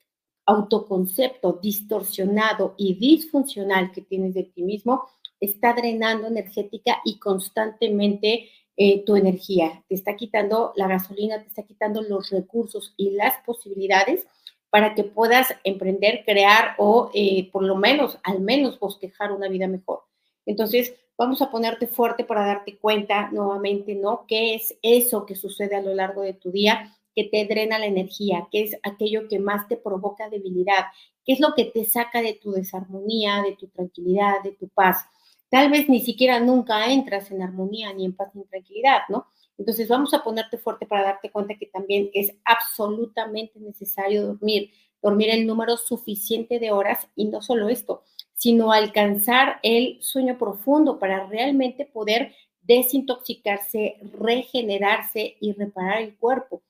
autoconcepto 0.46 1.58
distorsionado 1.60 2.74
y 2.78 2.94
disfuncional 2.94 3.90
que 3.92 4.00
tienes 4.00 4.32
de 4.34 4.44
ti 4.44 4.62
mismo 4.62 5.02
está 5.40 5.74
drenando 5.74 6.28
energética 6.28 7.00
y 7.04 7.18
constantemente 7.18 8.48
eh, 8.76 9.04
tu 9.04 9.16
energía, 9.16 9.82
te 9.88 9.94
está 9.94 10.16
quitando 10.16 10.72
la 10.76 10.86
gasolina, 10.86 11.40
te 11.40 11.48
está 11.48 11.62
quitando 11.62 12.02
los 12.02 12.30
recursos 12.30 12.94
y 12.96 13.10
las 13.10 13.34
posibilidades 13.44 14.26
para 14.70 14.94
que 14.94 15.04
puedas 15.04 15.54
emprender, 15.64 16.24
crear 16.24 16.74
o 16.78 17.10
eh, 17.14 17.50
por 17.50 17.62
lo 17.62 17.76
menos, 17.76 18.18
al 18.22 18.40
menos 18.40 18.78
bosquejar 18.78 19.32
una 19.32 19.48
vida 19.48 19.66
mejor. 19.68 20.02
Entonces, 20.44 20.94
vamos 21.16 21.40
a 21.40 21.50
ponerte 21.50 21.86
fuerte 21.86 22.24
para 22.24 22.44
darte 22.44 22.76
cuenta 22.76 23.30
nuevamente, 23.30 23.94
¿no? 23.94 24.26
¿Qué 24.28 24.54
es 24.54 24.76
eso 24.82 25.24
que 25.24 25.34
sucede 25.34 25.76
a 25.76 25.80
lo 25.80 25.94
largo 25.94 26.22
de 26.22 26.34
tu 26.34 26.50
día? 26.50 26.92
que 27.16 27.24
te 27.24 27.46
drena 27.46 27.78
la 27.78 27.86
energía, 27.86 28.46
qué 28.52 28.62
es 28.62 28.76
aquello 28.82 29.26
que 29.26 29.38
más 29.38 29.66
te 29.68 29.78
provoca 29.78 30.28
debilidad, 30.28 30.84
qué 31.24 31.32
es 31.32 31.40
lo 31.40 31.54
que 31.54 31.64
te 31.64 31.86
saca 31.86 32.20
de 32.20 32.34
tu 32.34 32.52
desarmonía, 32.52 33.42
de 33.42 33.56
tu 33.56 33.68
tranquilidad, 33.68 34.42
de 34.44 34.52
tu 34.52 34.68
paz. 34.68 35.06
Tal 35.48 35.70
vez 35.70 35.88
ni 35.88 36.00
siquiera 36.00 36.40
nunca 36.40 36.90
entras 36.90 37.30
en 37.30 37.42
armonía, 37.42 37.92
ni 37.92 38.04
en 38.04 38.14
paz, 38.14 38.34
ni 38.34 38.42
en 38.42 38.48
tranquilidad, 38.48 39.02
¿no? 39.08 39.26
Entonces 39.58 39.88
vamos 39.88 40.12
a 40.12 40.22
ponerte 40.22 40.58
fuerte 40.58 40.86
para 40.86 41.04
darte 41.04 41.30
cuenta 41.30 41.56
que 41.56 41.66
también 41.66 42.10
es 42.12 42.32
absolutamente 42.44 43.58
necesario 43.60 44.26
dormir, 44.26 44.70
dormir 45.00 45.30
el 45.30 45.46
número 45.46 45.76
suficiente 45.76 46.58
de 46.58 46.72
horas 46.72 47.08
y 47.14 47.26
no 47.26 47.40
solo 47.40 47.68
esto, 47.68 48.02
sino 48.34 48.72
alcanzar 48.72 49.60
el 49.62 49.98
sueño 50.02 50.36
profundo 50.36 50.98
para 50.98 51.26
realmente 51.26 51.86
poder 51.86 52.34
desintoxicarse, 52.62 53.96
regenerarse 54.18 55.36
y 55.40 55.52
reparar 55.52 56.02
el 56.02 56.16
cuerpo. 56.16 56.62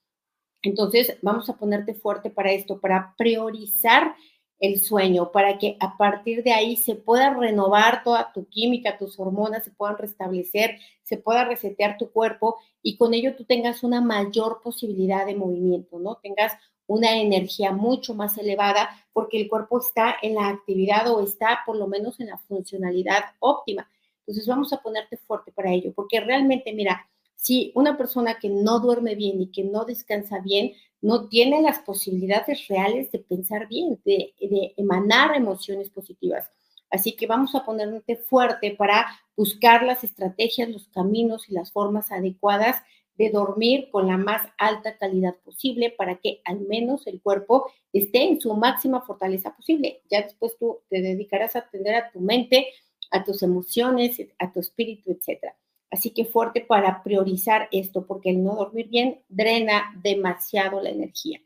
Entonces, 0.61 1.17
vamos 1.21 1.49
a 1.49 1.57
ponerte 1.57 1.93
fuerte 1.93 2.29
para 2.29 2.51
esto, 2.51 2.79
para 2.79 3.15
priorizar 3.17 4.15
el 4.59 4.79
sueño, 4.79 5.31
para 5.31 5.57
que 5.57 5.77
a 5.79 5.97
partir 5.97 6.43
de 6.43 6.51
ahí 6.51 6.75
se 6.75 6.95
pueda 6.95 7.33
renovar 7.33 8.03
toda 8.03 8.31
tu 8.33 8.47
química, 8.47 8.97
tus 8.97 9.19
hormonas 9.19 9.63
se 9.63 9.71
puedan 9.71 9.97
restablecer, 9.97 10.79
se 11.03 11.17
pueda 11.17 11.45
resetear 11.45 11.97
tu 11.97 12.11
cuerpo 12.11 12.57
y 12.81 12.97
con 12.97 13.13
ello 13.13 13.35
tú 13.35 13.45
tengas 13.45 13.83
una 13.83 14.01
mayor 14.01 14.61
posibilidad 14.63 15.25
de 15.25 15.35
movimiento, 15.35 15.99
¿no? 15.99 16.15
Tengas 16.15 16.53
una 16.87 17.17
energía 17.17 17.71
mucho 17.71 18.15
más 18.15 18.37
elevada 18.37 18.89
porque 19.13 19.39
el 19.39 19.49
cuerpo 19.49 19.79
está 19.79 20.15
en 20.21 20.35
la 20.35 20.47
actividad 20.47 21.11
o 21.11 21.21
está 21.21 21.59
por 21.65 21.75
lo 21.75 21.87
menos 21.87 22.19
en 22.19 22.27
la 22.27 22.37
funcionalidad 22.37 23.23
óptima. 23.39 23.87
Entonces 24.19 24.47
vamos 24.47 24.73
a 24.73 24.81
ponerte 24.81 25.17
fuerte 25.17 25.51
para 25.51 25.71
ello, 25.71 25.93
porque 25.93 26.19
realmente, 26.19 26.73
mira, 26.73 27.07
si 27.35 27.71
una 27.75 27.97
persona 27.97 28.39
que 28.39 28.49
no 28.49 28.79
duerme 28.79 29.15
bien 29.15 29.39
y 29.39 29.51
que 29.51 29.63
no 29.63 29.85
descansa 29.85 30.39
bien, 30.39 30.73
no 31.01 31.27
tiene 31.27 31.61
las 31.61 31.79
posibilidades 31.79 32.67
reales 32.67 33.11
de 33.11 33.19
pensar 33.19 33.67
bien, 33.67 33.99
de, 34.03 34.33
emanar 34.77 35.35
emociones 35.35 35.89
positivas. 35.89 36.49
Así 36.89 37.15
que 37.15 37.27
vamos 37.27 37.53
a 37.55 37.65
ponerte 37.65 38.15
fuerte 38.15 38.71
para 38.71 39.07
buscar 39.35 39.83
las 39.83 40.03
estrategias, 40.03 40.69
los 40.69 40.87
caminos 40.87 41.49
y 41.49 41.53
las 41.53 41.71
formas 41.71 42.11
adecuadas 42.11 42.81
de 43.17 43.29
dormir 43.29 43.89
con 43.91 44.07
la 44.07 44.17
más 44.17 44.47
alta 44.57 44.97
calidad 44.97 45.35
posible 45.43 45.89
para 45.89 46.17
que 46.17 46.41
al 46.45 46.61
menos 46.61 47.07
el 47.07 47.21
cuerpo 47.21 47.69
esté 47.91 48.23
en 48.23 48.39
su 48.39 48.53
máxima 48.53 49.01
fortaleza 49.01 49.55
posible. 49.55 50.01
Ya 50.09 50.21
después 50.21 50.57
tú 50.57 50.79
te 50.89 51.01
dedicarás 51.01 51.55
a 51.55 51.59
atender 51.59 51.95
a 51.95 52.11
tu 52.11 52.19
mente, 52.19 52.67
a 53.11 53.23
tus 53.23 53.41
emociones, 53.43 54.21
a 54.39 54.51
tu 54.51 54.59
espíritu, 54.59 55.11
etcétera. 55.11 55.55
Así 55.89 56.11
que 56.11 56.25
fuerte 56.25 56.61
para 56.61 57.03
priorizar 57.03 57.69
esto, 57.71 58.05
porque 58.05 58.29
el 58.31 58.43
no 58.43 58.55
dormir 58.55 58.89
bien 58.89 59.21
drena 59.29 59.93
demasiado 60.03 60.81
la 60.81 60.89
energía. 60.89 61.41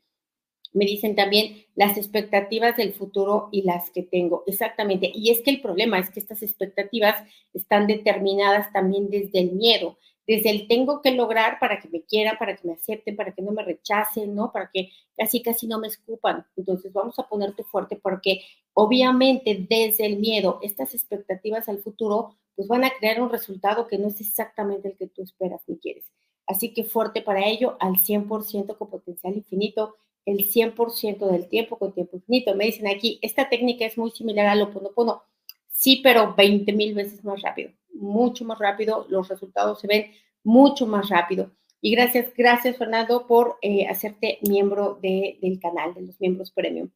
Me 0.74 0.86
dicen 0.86 1.16
también 1.16 1.66
las 1.76 1.98
expectativas 1.98 2.78
del 2.78 2.94
futuro 2.94 3.50
y 3.52 3.64
las 3.64 3.92
que 3.92 4.04
tengo. 4.04 4.44
Exactamente. 4.48 5.12
Y 5.14 5.30
es 5.30 5.42
que 5.42 5.52
el 5.52 5.62
problema 5.62 6.00
es 6.00 6.10
que 6.10 6.20
estas 6.20 6.42
expectativas 6.42 7.16
están 7.54 7.88
determinadas 7.88 8.72
también 8.72 9.10
desde 9.10 9.40
el 9.40 9.52
miedo, 9.52 9.98
desde 10.28 10.50
el 10.50 10.68
tengo 10.68 11.02
que 11.02 11.12
lograr 11.12 11.60
para 11.60 11.80
que 11.80 11.90
me 11.90 12.04
quieran, 12.04 12.38
para 12.38 12.56
que 12.56 12.68
me 12.68 12.74
acepten, 12.74 13.16
para 13.16 13.34
que 13.34 13.42
no 13.42 13.52
me 13.52 13.64
rechacen, 13.64 14.34
¿no? 14.36 14.52
Para 14.52 14.70
que 14.72 14.90
casi, 15.18 15.42
casi 15.42 15.68
no 15.68 15.80
me 15.80 15.88
escupan. 15.88 16.46
Entonces 16.56 16.94
vamos 16.94 17.18
a 17.20 17.28
ponerte 17.28 17.64
fuerte 17.64 17.96
porque 18.02 18.42
obviamente 18.74 19.66
desde 19.70 20.06
el 20.06 20.18
miedo, 20.18 20.60
estas 20.62 20.94
expectativas 20.94 21.68
al 21.70 21.80
futuro 21.80 22.36
pues 22.56 22.68
van 22.68 22.84
a 22.84 22.92
crear 22.92 23.22
un 23.22 23.30
resultado 23.30 23.88
que 23.88 23.98
no 23.98 24.08
es 24.08 24.22
exactamente 24.22 24.90
el 24.90 24.98
que 24.98 25.08
tú 25.08 25.24
esperas 25.24 25.62
ni 25.68 25.78
quieres. 25.78 26.06
Así 26.48 26.74
que 26.74 26.84
fuerte 26.84 27.22
para 27.22 27.46
ello, 27.48 27.78
al 27.80 27.98
100% 27.98 28.78
con 28.78 28.90
potencial 28.90 29.36
infinito, 29.36 29.96
el 30.26 30.46
100% 30.46 31.28
del 31.28 31.48
tiempo 31.48 31.78
con 31.78 31.94
tiempo 31.94 32.18
infinito. 32.18 32.56
Me 32.56 32.66
dicen 32.66 32.88
aquí, 32.88 33.20
esta 33.22 33.50
técnica 33.50 33.86
es 33.86 33.98
muy 33.98 34.12
similar 34.12 34.48
a 34.48 34.56
lo 34.56 34.66
Oponopono. 34.66 35.24
Sí, 35.68 36.02
pero 36.04 36.36
20 36.36 36.74
mil 36.74 36.94
veces 36.94 37.24
más 37.24 37.42
rápido, 37.42 37.72
mucho 37.94 38.46
más 38.46 38.60
rápido, 38.60 39.06
los 39.10 39.28
resultados 39.28 39.80
se 39.80 39.88
ven 39.88 40.12
mucho 40.44 40.88
más 40.88 41.10
rápido. 41.10 41.52
Y 41.82 41.92
gracias, 41.92 42.32
gracias 42.36 42.78
Fernando 42.78 43.26
por 43.26 43.58
eh, 43.62 43.88
hacerte 43.88 44.38
miembro 44.42 45.00
del 45.02 45.60
canal, 45.60 45.94
de 45.96 46.04
los 46.04 46.20
miembros 46.20 46.52
premium. 46.52 46.92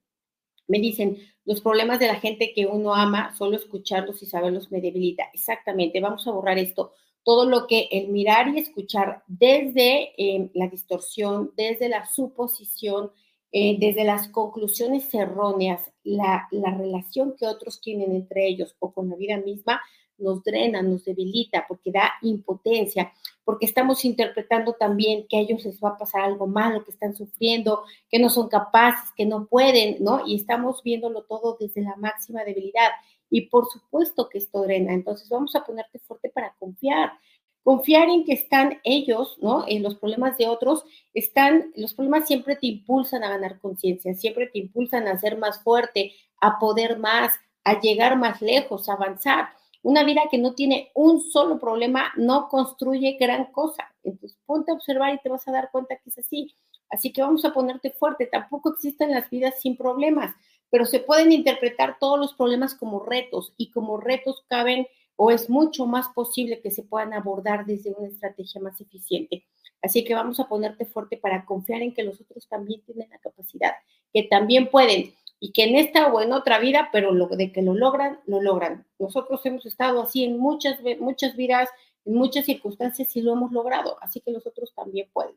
Me 0.68 0.80
dicen, 0.80 1.18
los 1.44 1.62
problemas 1.62 2.00
de 2.00 2.08
la 2.08 2.16
gente 2.16 2.54
que 2.54 2.66
uno 2.66 2.94
ama, 2.94 3.36
solo 3.36 3.56
escucharlos 3.56 4.22
y 4.22 4.26
saberlos 4.26 4.72
me 4.72 4.82
debilita. 4.82 5.30
Exactamente, 5.34 6.00
vamos 6.00 6.28
a 6.28 6.32
borrar 6.32 6.58
esto. 6.58 6.94
Todo 7.24 7.46
lo 7.46 7.66
que 7.68 7.88
el 7.92 8.10
mirar 8.10 8.50
y 8.50 8.60
escuchar 8.60 9.24
desde 9.28 10.14
eh, 10.18 10.50
la 10.54 10.68
distorsión, 10.68 11.52
desde 11.56 11.90
la 11.90 12.06
suposición, 12.06 13.12
eh, 13.52 13.78
desde 13.80 14.04
las 14.04 14.28
conclusiones 14.28 15.12
erróneas, 15.14 15.92
la, 16.04 16.48
la 16.52 16.76
relación 16.76 17.36
que 17.38 17.48
otros 17.48 17.82
tienen 17.82 18.12
entre 18.12 18.48
ellos 18.48 18.76
o 18.80 18.94
con 18.94 19.10
la 19.10 19.16
vida 19.16 19.38
misma, 19.38 19.82
nos 20.18 20.44
drena, 20.44 20.82
nos 20.82 21.06
debilita, 21.06 21.66
porque 21.68 21.92
da 21.92 22.14
impotencia, 22.22 23.12
porque 23.44 23.66
estamos 23.66 24.04
interpretando 24.06 24.74
también 24.74 25.28
que 25.28 25.38
a 25.38 25.42
ellos 25.42 25.64
les 25.66 25.80
va 25.80 25.90
a 25.90 25.98
pasar 25.98 26.22
algo 26.22 26.48
malo, 26.48 26.84
que 26.84 26.92
están 26.92 27.16
sufriendo, 27.16 27.84
que 28.10 28.20
no 28.20 28.30
son 28.30 28.50
capaces, 28.50 29.12
que 29.16 29.26
no 29.26 29.46
pueden, 29.48 29.98
¿no? 30.04 30.26
Y 30.26 30.36
estamos 30.36 30.82
viéndolo 30.84 31.24
todo 31.24 31.58
desde 31.60 31.82
la 31.82 31.96
máxima 31.96 32.44
debilidad. 32.44 32.90
Y 33.30 33.42
por 33.50 33.68
supuesto 33.68 34.30
que 34.30 34.38
esto 34.38 34.62
drena. 34.62 34.94
Entonces 34.94 35.30
vamos 35.30 35.56
a 35.56 35.64
ponerte 35.64 36.00
fuerte 36.00 36.30
para 36.30 36.56
confiar. 36.60 37.12
Confiar 37.64 38.10
en 38.10 38.24
que 38.24 38.34
están 38.34 38.80
ellos, 38.84 39.38
¿no? 39.42 39.66
En 39.68 39.82
los 39.82 39.96
problemas 39.96 40.38
de 40.38 40.48
otros, 40.48 40.84
están, 41.14 41.72
los 41.76 41.96
problemas 41.96 42.28
siempre 42.28 42.56
te 42.56 42.68
impulsan 42.68 43.24
a 43.24 43.30
ganar 43.30 43.60
conciencia, 43.60 44.14
siempre 44.14 44.48
te 44.48 44.60
impulsan 44.60 45.08
a 45.08 45.18
ser 45.18 45.38
más 45.38 45.64
fuerte, 45.64 46.14
a 46.40 46.60
poder 46.60 47.00
más, 47.00 47.34
a 47.64 47.80
llegar 47.82 48.18
más 48.18 48.42
lejos, 48.42 48.88
a 48.88 48.94
avanzar. 48.94 49.50
Una 49.86 50.04
vida 50.04 50.24
que 50.32 50.40
no 50.40 50.56
tiene 50.56 50.90
un 50.96 51.22
solo 51.22 51.60
problema 51.60 52.12
no 52.16 52.50
construye 52.50 53.18
gran 53.20 53.52
cosa. 53.52 53.94
Entonces, 54.02 54.36
ponte 54.48 54.72
a 54.72 54.74
observar 54.74 55.14
y 55.14 55.20
te 55.20 55.30
vas 55.30 55.48
a 55.48 55.52
dar 55.52 55.70
cuenta 55.72 55.96
que 55.98 56.10
es 56.10 56.18
así. 56.18 56.56
Así 56.90 57.14
que 57.14 57.22
vamos 57.22 57.46
a 57.46 57.54
ponerte 57.54 57.92
fuerte. 57.92 58.26
Tampoco 58.26 58.74
existen 58.74 59.12
las 59.12 59.30
vidas 59.30 59.62
sin 59.62 59.78
problemas, 59.78 60.34
pero 60.72 60.86
se 60.86 61.02
pueden 61.02 61.32
interpretar 61.32 61.98
todos 62.00 62.20
los 62.20 62.34
problemas 62.34 62.74
como 62.74 63.00
retos 63.00 63.54
y 63.58 63.70
como 63.70 63.98
retos 63.98 64.44
caben 64.48 64.88
o 65.18 65.30
es 65.30 65.52
mucho 65.52 65.86
más 65.86 66.08
posible 66.16 66.62
que 66.62 66.72
se 66.72 66.82
puedan 66.82 67.14
abordar 67.14 67.68
desde 67.68 67.94
una 67.96 68.08
estrategia 68.08 68.60
más 68.62 68.82
eficiente. 68.82 69.46
Así 69.84 70.04
que 70.04 70.16
vamos 70.16 70.40
a 70.40 70.48
ponerte 70.48 70.88
fuerte 70.88 71.16
para 71.16 71.46
confiar 71.46 71.84
en 71.84 71.94
que 71.94 72.02
los 72.02 72.20
otros 72.20 72.48
también 72.48 72.82
tienen 72.82 73.08
la 73.12 73.20
capacidad, 73.20 73.74
que 74.12 74.24
también 74.24 74.68
pueden 74.72 75.14
y 75.40 75.52
que 75.52 75.64
en 75.64 75.76
esta 75.76 76.12
o 76.12 76.22
en 76.22 76.32
otra 76.34 76.60
vida, 76.60 76.90
pero 76.92 77.12
lo, 77.14 77.28
de 77.28 77.52
que 77.52 77.62
lo 77.62 77.74
logran, 77.74 78.20
lo 78.26 78.42
logran. 78.42 78.88
Nosotros 79.00 79.46
hemos 79.46 79.66
estado 79.66 80.02
así 80.02 80.24
en 80.24 80.38
muchas, 80.38 80.80
muchas 81.00 81.36
vidas, 81.36 81.70
en 82.06 82.16
muchas 82.16 82.46
circunstancias 82.46 83.16
y 83.16 83.22
lo 83.22 83.34
hemos 83.34 83.52
logrado, 83.52 83.98
así 84.02 84.22
que 84.22 84.32
los 84.32 84.46
otros 84.48 84.74
también 84.74 85.10
pueden. 85.12 85.36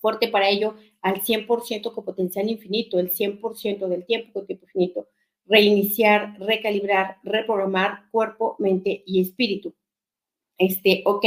Fuerte 0.00 0.28
para 0.28 0.48
ello 0.48 0.74
al 1.00 1.22
100% 1.22 1.92
con 1.92 2.04
potencial 2.04 2.48
infinito, 2.48 2.98
el 2.98 3.12
100% 3.12 3.86
del 3.88 4.04
tiempo 4.04 4.32
con 4.32 4.46
tiempo 4.46 4.66
infinito. 4.66 5.08
Reiniciar, 5.46 6.38
recalibrar, 6.40 7.18
reprogramar 7.22 8.10
cuerpo, 8.10 8.56
mente 8.58 9.02
y 9.06 9.20
espíritu. 9.20 9.74
Este, 10.58 11.02
ok, 11.04 11.24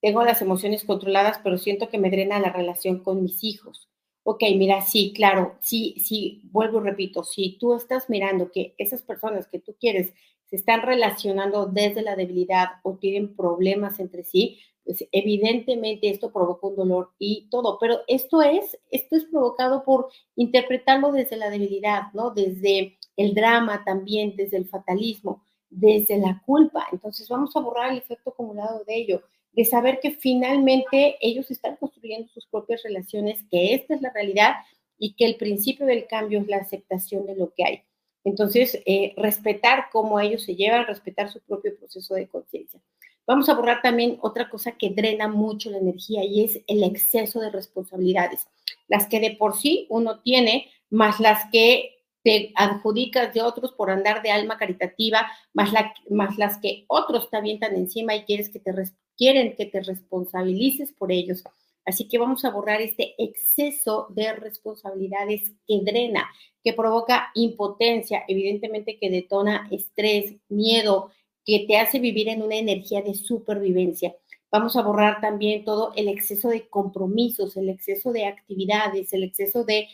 tengo 0.00 0.22
las 0.24 0.42
emociones 0.42 0.84
controladas, 0.84 1.40
pero 1.42 1.58
siento 1.58 1.88
que 1.88 1.98
me 1.98 2.10
drena 2.10 2.40
la 2.40 2.50
relación 2.52 3.02
con 3.02 3.22
mis 3.22 3.42
hijos 3.44 3.88
ok, 4.24 4.42
mira, 4.56 4.80
sí, 4.82 5.12
claro, 5.14 5.56
sí, 5.60 5.94
sí, 5.98 6.42
vuelvo 6.52 6.80
y 6.80 6.84
repito, 6.84 7.24
si 7.24 7.58
tú 7.58 7.74
estás 7.74 8.08
mirando 8.08 8.50
que 8.52 8.74
esas 8.78 9.02
personas 9.02 9.48
que 9.48 9.58
tú 9.58 9.74
quieres 9.80 10.14
se 10.46 10.56
están 10.56 10.82
relacionando 10.82 11.66
desde 11.66 12.02
la 12.02 12.14
debilidad 12.16 12.68
o 12.82 12.96
tienen 12.98 13.34
problemas 13.34 13.98
entre 14.00 14.22
sí, 14.24 14.58
pues 14.84 15.04
evidentemente 15.12 16.10
esto 16.10 16.32
provoca 16.32 16.66
un 16.66 16.76
dolor 16.76 17.10
y 17.18 17.48
todo, 17.50 17.78
pero 17.80 18.00
esto 18.08 18.42
es, 18.42 18.78
esto 18.90 19.16
es 19.16 19.24
provocado 19.24 19.84
por 19.84 20.08
interpretarlo 20.36 21.12
desde 21.12 21.36
la 21.36 21.50
debilidad, 21.50 22.12
¿no? 22.14 22.30
Desde 22.30 22.98
el 23.16 23.34
drama 23.34 23.84
también, 23.84 24.34
desde 24.36 24.56
el 24.56 24.68
fatalismo, 24.68 25.42
desde 25.70 26.18
la 26.18 26.42
culpa. 26.44 26.86
Entonces 26.92 27.28
vamos 27.28 27.54
a 27.56 27.60
borrar 27.60 27.92
el 27.92 27.98
efecto 27.98 28.30
acumulado 28.30 28.84
de 28.84 28.96
ello 28.96 29.22
de 29.52 29.64
saber 29.64 30.00
que 30.00 30.12
finalmente 30.12 31.16
ellos 31.20 31.50
están 31.50 31.76
construyendo 31.76 32.28
sus 32.28 32.46
propias 32.46 32.82
relaciones, 32.82 33.44
que 33.50 33.74
esta 33.74 33.94
es 33.94 34.02
la 34.02 34.10
realidad 34.12 34.54
y 34.98 35.14
que 35.14 35.26
el 35.26 35.36
principio 35.36 35.86
del 35.86 36.06
cambio 36.06 36.40
es 36.40 36.48
la 36.48 36.58
aceptación 36.58 37.26
de 37.26 37.36
lo 37.36 37.52
que 37.52 37.64
hay. 37.64 37.82
Entonces, 38.24 38.80
eh, 38.86 39.14
respetar 39.16 39.86
cómo 39.90 40.20
ellos 40.20 40.42
se 40.44 40.54
llevan, 40.54 40.86
respetar 40.86 41.30
su 41.30 41.40
propio 41.40 41.76
proceso 41.76 42.14
de 42.14 42.28
conciencia. 42.28 42.80
Vamos 43.26 43.48
a 43.48 43.54
borrar 43.54 43.82
también 43.82 44.18
otra 44.20 44.48
cosa 44.48 44.72
que 44.72 44.90
drena 44.90 45.28
mucho 45.28 45.70
la 45.70 45.78
energía 45.78 46.24
y 46.24 46.44
es 46.44 46.60
el 46.66 46.82
exceso 46.82 47.40
de 47.40 47.50
responsabilidades. 47.50 48.48
Las 48.88 49.06
que 49.06 49.20
de 49.20 49.32
por 49.32 49.56
sí 49.56 49.86
uno 49.90 50.20
tiene, 50.20 50.70
más 50.90 51.20
las 51.20 51.50
que 51.50 52.01
te 52.22 52.52
adjudicas 52.54 53.34
de 53.34 53.42
otros 53.42 53.72
por 53.72 53.90
andar 53.90 54.22
de 54.22 54.30
alma 54.30 54.56
caritativa, 54.58 55.26
más, 55.52 55.72
más 56.10 56.38
las 56.38 56.58
que 56.58 56.84
otros 56.88 57.30
te 57.30 57.36
avientan 57.36 57.74
encima 57.74 58.14
y 58.14 58.24
quieres 58.24 58.48
que 58.48 58.60
te 58.60 58.72
quieren 59.16 59.56
que 59.56 59.66
te 59.66 59.80
responsabilices 59.80 60.92
por 60.92 61.12
ellos. 61.12 61.42
Así 61.84 62.06
que 62.08 62.18
vamos 62.18 62.44
a 62.44 62.50
borrar 62.50 62.80
este 62.80 63.14
exceso 63.18 64.06
de 64.10 64.32
responsabilidades 64.34 65.52
que 65.66 65.80
drena, 65.82 66.28
que 66.62 66.72
provoca 66.72 67.30
impotencia, 67.34 68.24
evidentemente 68.28 68.98
que 68.98 69.10
detona 69.10 69.68
estrés, 69.70 70.36
miedo, 70.48 71.10
que 71.44 71.64
te 71.66 71.78
hace 71.78 71.98
vivir 71.98 72.28
en 72.28 72.42
una 72.42 72.56
energía 72.56 73.02
de 73.02 73.14
supervivencia. 73.14 74.14
Vamos 74.50 74.76
a 74.76 74.82
borrar 74.82 75.20
también 75.20 75.64
todo 75.64 75.92
el 75.96 76.08
exceso 76.08 76.50
de 76.50 76.68
compromisos, 76.68 77.56
el 77.56 77.68
exceso 77.68 78.12
de 78.12 78.26
actividades, 78.26 79.12
el 79.12 79.24
exceso 79.24 79.64
de 79.64 79.88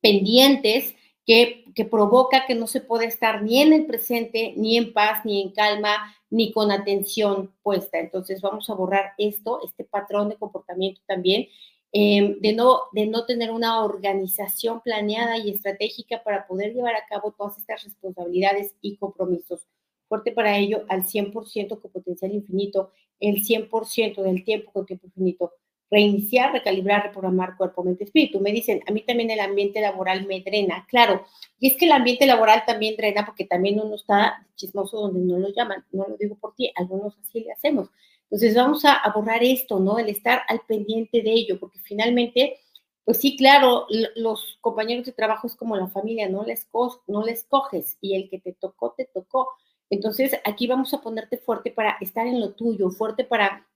pendientes 0.00 0.94
que, 1.26 1.64
que, 1.74 1.84
provoca 1.84 2.46
que 2.46 2.54
no 2.54 2.66
se 2.66 2.80
pueda 2.80 3.04
estar 3.04 3.42
ni 3.42 3.60
en 3.60 3.72
el 3.72 3.86
presente, 3.86 4.54
ni 4.56 4.76
en 4.76 4.92
paz, 4.92 5.24
ni 5.24 5.42
en 5.42 5.50
calma, 5.52 6.14
ni 6.30 6.52
con 6.52 6.70
atención 6.70 7.52
puesta. 7.62 7.98
Entonces 7.98 8.40
vamos 8.40 8.68
a 8.70 8.74
borrar 8.74 9.12
esto, 9.18 9.60
este 9.64 9.84
patrón 9.84 10.28
de 10.28 10.36
comportamiento 10.36 11.00
también, 11.06 11.48
em, 11.92 12.38
de, 12.40 12.52
no, 12.52 12.82
de 12.92 13.06
no 13.06 13.24
tener 13.26 13.50
una 13.50 13.84
organización 13.84 14.80
planeada 14.80 15.38
y 15.38 15.50
estratégica 15.50 16.22
para 16.22 16.46
poder 16.46 16.74
llevar 16.74 16.94
a 16.96 17.06
cabo 17.06 17.32
todas 17.32 17.58
estas 17.58 17.84
responsabilidades 17.84 18.74
y 18.80 18.96
compromisos. 18.96 19.66
Fuerte 20.08 20.32
para 20.32 20.56
ello 20.56 20.84
al 20.88 21.04
100% 21.04 21.80
con 21.80 21.90
potencial 21.90 22.32
infinito, 22.32 22.90
el 23.20 23.44
100% 23.44 24.22
del 24.22 24.44
tiempo 24.44 24.72
con 24.72 24.86
tiempo 24.86 25.06
infinito 25.06 25.52
reiniciar, 25.90 26.52
recalibrar, 26.52 27.04
reprogramar 27.04 27.56
cuerpo, 27.56 27.82
mente, 27.82 28.04
espíritu. 28.04 28.40
Me 28.40 28.52
dicen, 28.52 28.82
a 28.86 28.92
mí 28.92 29.02
también 29.02 29.30
el 29.30 29.40
ambiente 29.40 29.80
laboral 29.80 30.26
me 30.26 30.40
drena, 30.40 30.86
claro. 30.88 31.24
Y 31.58 31.68
es 31.68 31.76
que 31.76 31.86
el 31.86 31.92
ambiente 31.92 32.26
laboral 32.26 32.64
también 32.66 32.96
drena 32.96 33.24
porque 33.24 33.46
también 33.46 33.80
uno 33.80 33.94
está 33.94 34.46
chismoso 34.56 35.00
donde 35.00 35.20
no 35.20 35.38
lo 35.38 35.48
llaman. 35.48 35.84
No 35.92 36.06
lo 36.08 36.16
digo 36.16 36.36
por 36.36 36.54
ti, 36.54 36.70
algunos 36.76 37.16
así 37.18 37.40
le 37.40 37.52
hacemos. 37.52 37.88
Entonces 38.24 38.54
vamos 38.54 38.84
a, 38.84 39.00
borrar 39.14 39.42
esto, 39.42 39.80
¿no? 39.80 39.98
El 39.98 40.10
estar 40.10 40.42
al 40.48 40.60
pendiente 40.68 41.22
de 41.22 41.30
ello, 41.32 41.58
porque 41.58 41.78
finalmente, 41.78 42.60
pues 43.04 43.18
sí, 43.18 43.36
claro, 43.36 43.86
los 44.16 44.58
compañeros 44.60 45.06
de 45.06 45.12
trabajo 45.12 45.46
es 45.46 45.56
como 45.56 45.76
la 45.76 45.88
familia, 45.88 46.28
no 46.28 46.44
les, 46.44 46.68
no 47.06 47.24
les 47.24 47.44
coges 47.44 47.96
y 48.02 48.14
el 48.14 48.28
que 48.28 48.38
te 48.38 48.52
tocó, 48.52 48.94
te 48.96 49.06
tocó. 49.06 49.48
Entonces 49.88 50.38
aquí 50.44 50.66
vamos 50.66 50.92
a 50.92 51.00
ponerte 51.00 51.38
fuerte 51.38 51.70
para 51.70 51.96
estar 52.02 52.26
en 52.26 52.40
lo 52.40 52.52
tuyo, 52.52 52.90
fuerte 52.90 53.24
para 53.24 53.66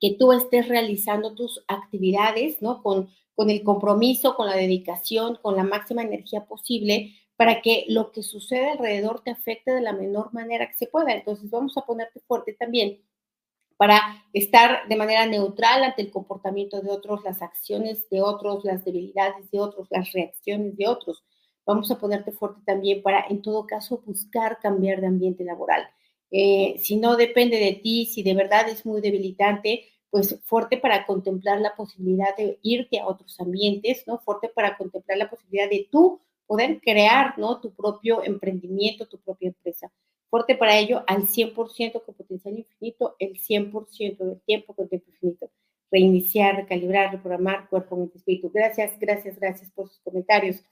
que 0.00 0.16
tú 0.18 0.32
estés 0.32 0.68
realizando 0.68 1.34
tus 1.34 1.64
actividades, 1.68 2.60
¿no? 2.62 2.82
Con, 2.82 3.10
con 3.34 3.50
el 3.50 3.62
compromiso, 3.62 4.34
con 4.36 4.46
la 4.46 4.56
dedicación, 4.56 5.38
con 5.42 5.56
la 5.56 5.64
máxima 5.64 6.02
energía 6.02 6.46
posible, 6.46 7.14
para 7.36 7.62
que 7.62 7.84
lo 7.88 8.10
que 8.10 8.22
sucede 8.22 8.70
alrededor 8.70 9.22
te 9.22 9.30
afecte 9.30 9.70
de 9.70 9.80
la 9.80 9.92
menor 9.92 10.32
manera 10.34 10.66
que 10.66 10.74
se 10.74 10.88
pueda. 10.88 11.12
Entonces, 11.12 11.50
vamos 11.50 11.76
a 11.76 11.82
ponerte 11.82 12.20
fuerte 12.26 12.52
también 12.54 13.00
para 13.78 14.24
estar 14.32 14.88
de 14.88 14.96
manera 14.96 15.24
neutral 15.24 15.84
ante 15.84 16.02
el 16.02 16.10
comportamiento 16.10 16.80
de 16.80 16.90
otros, 16.90 17.22
las 17.22 17.40
acciones 17.40 18.10
de 18.10 18.20
otros, 18.22 18.64
las 18.64 18.84
debilidades 18.84 19.50
de 19.52 19.60
otros, 19.60 19.86
las 19.90 20.12
reacciones 20.12 20.76
de 20.76 20.88
otros. 20.88 21.24
Vamos 21.64 21.90
a 21.92 21.98
ponerte 21.98 22.32
fuerte 22.32 22.60
también 22.66 23.02
para, 23.02 23.24
en 23.28 23.40
todo 23.40 23.66
caso, 23.66 24.02
buscar 24.04 24.58
cambiar 24.58 25.00
de 25.00 25.06
ambiente 25.06 25.44
laboral. 25.44 25.88
Eh, 26.30 26.76
si 26.78 26.96
no 26.96 27.16
depende 27.16 27.58
de 27.58 27.72
ti, 27.82 28.06
si 28.06 28.22
de 28.22 28.34
verdad 28.34 28.68
es 28.68 28.84
muy 28.84 29.00
debilitante, 29.00 29.84
pues 30.10 30.40
fuerte 30.44 30.78
para 30.78 31.06
contemplar 31.06 31.60
la 31.60 31.74
posibilidad 31.76 32.36
de 32.36 32.58
irte 32.62 32.98
a 32.98 33.06
otros 33.06 33.38
ambientes, 33.40 34.04
¿no? 34.06 34.18
Fuerte 34.18 34.48
para 34.48 34.76
contemplar 34.76 35.18
la 35.18 35.30
posibilidad 35.30 35.68
de 35.68 35.88
tú 35.90 36.20
poder 36.46 36.80
crear, 36.80 37.38
¿no? 37.38 37.60
Tu 37.60 37.72
propio 37.74 38.22
emprendimiento, 38.24 39.06
tu 39.06 39.18
propia 39.18 39.48
empresa. 39.48 39.92
Fuerte 40.30 40.56
para 40.56 40.78
ello 40.78 41.04
al 41.06 41.26
100% 41.28 42.02
con 42.04 42.14
potencial 42.14 42.58
infinito, 42.58 43.16
el 43.18 43.38
100% 43.38 44.24
del 44.24 44.40
tiempo 44.42 44.74
con 44.74 44.88
tiempo 44.88 45.10
infinito. 45.10 45.50
Reiniciar, 45.90 46.56
recalibrar, 46.56 47.12
reprogramar 47.12 47.68
cuerpo, 47.68 47.96
mente, 47.96 48.18
espíritu. 48.18 48.50
Gracias, 48.52 48.98
gracias, 48.98 49.38
gracias 49.38 49.70
por 49.70 49.88
sus 49.88 50.00
comentarios. 50.00 50.62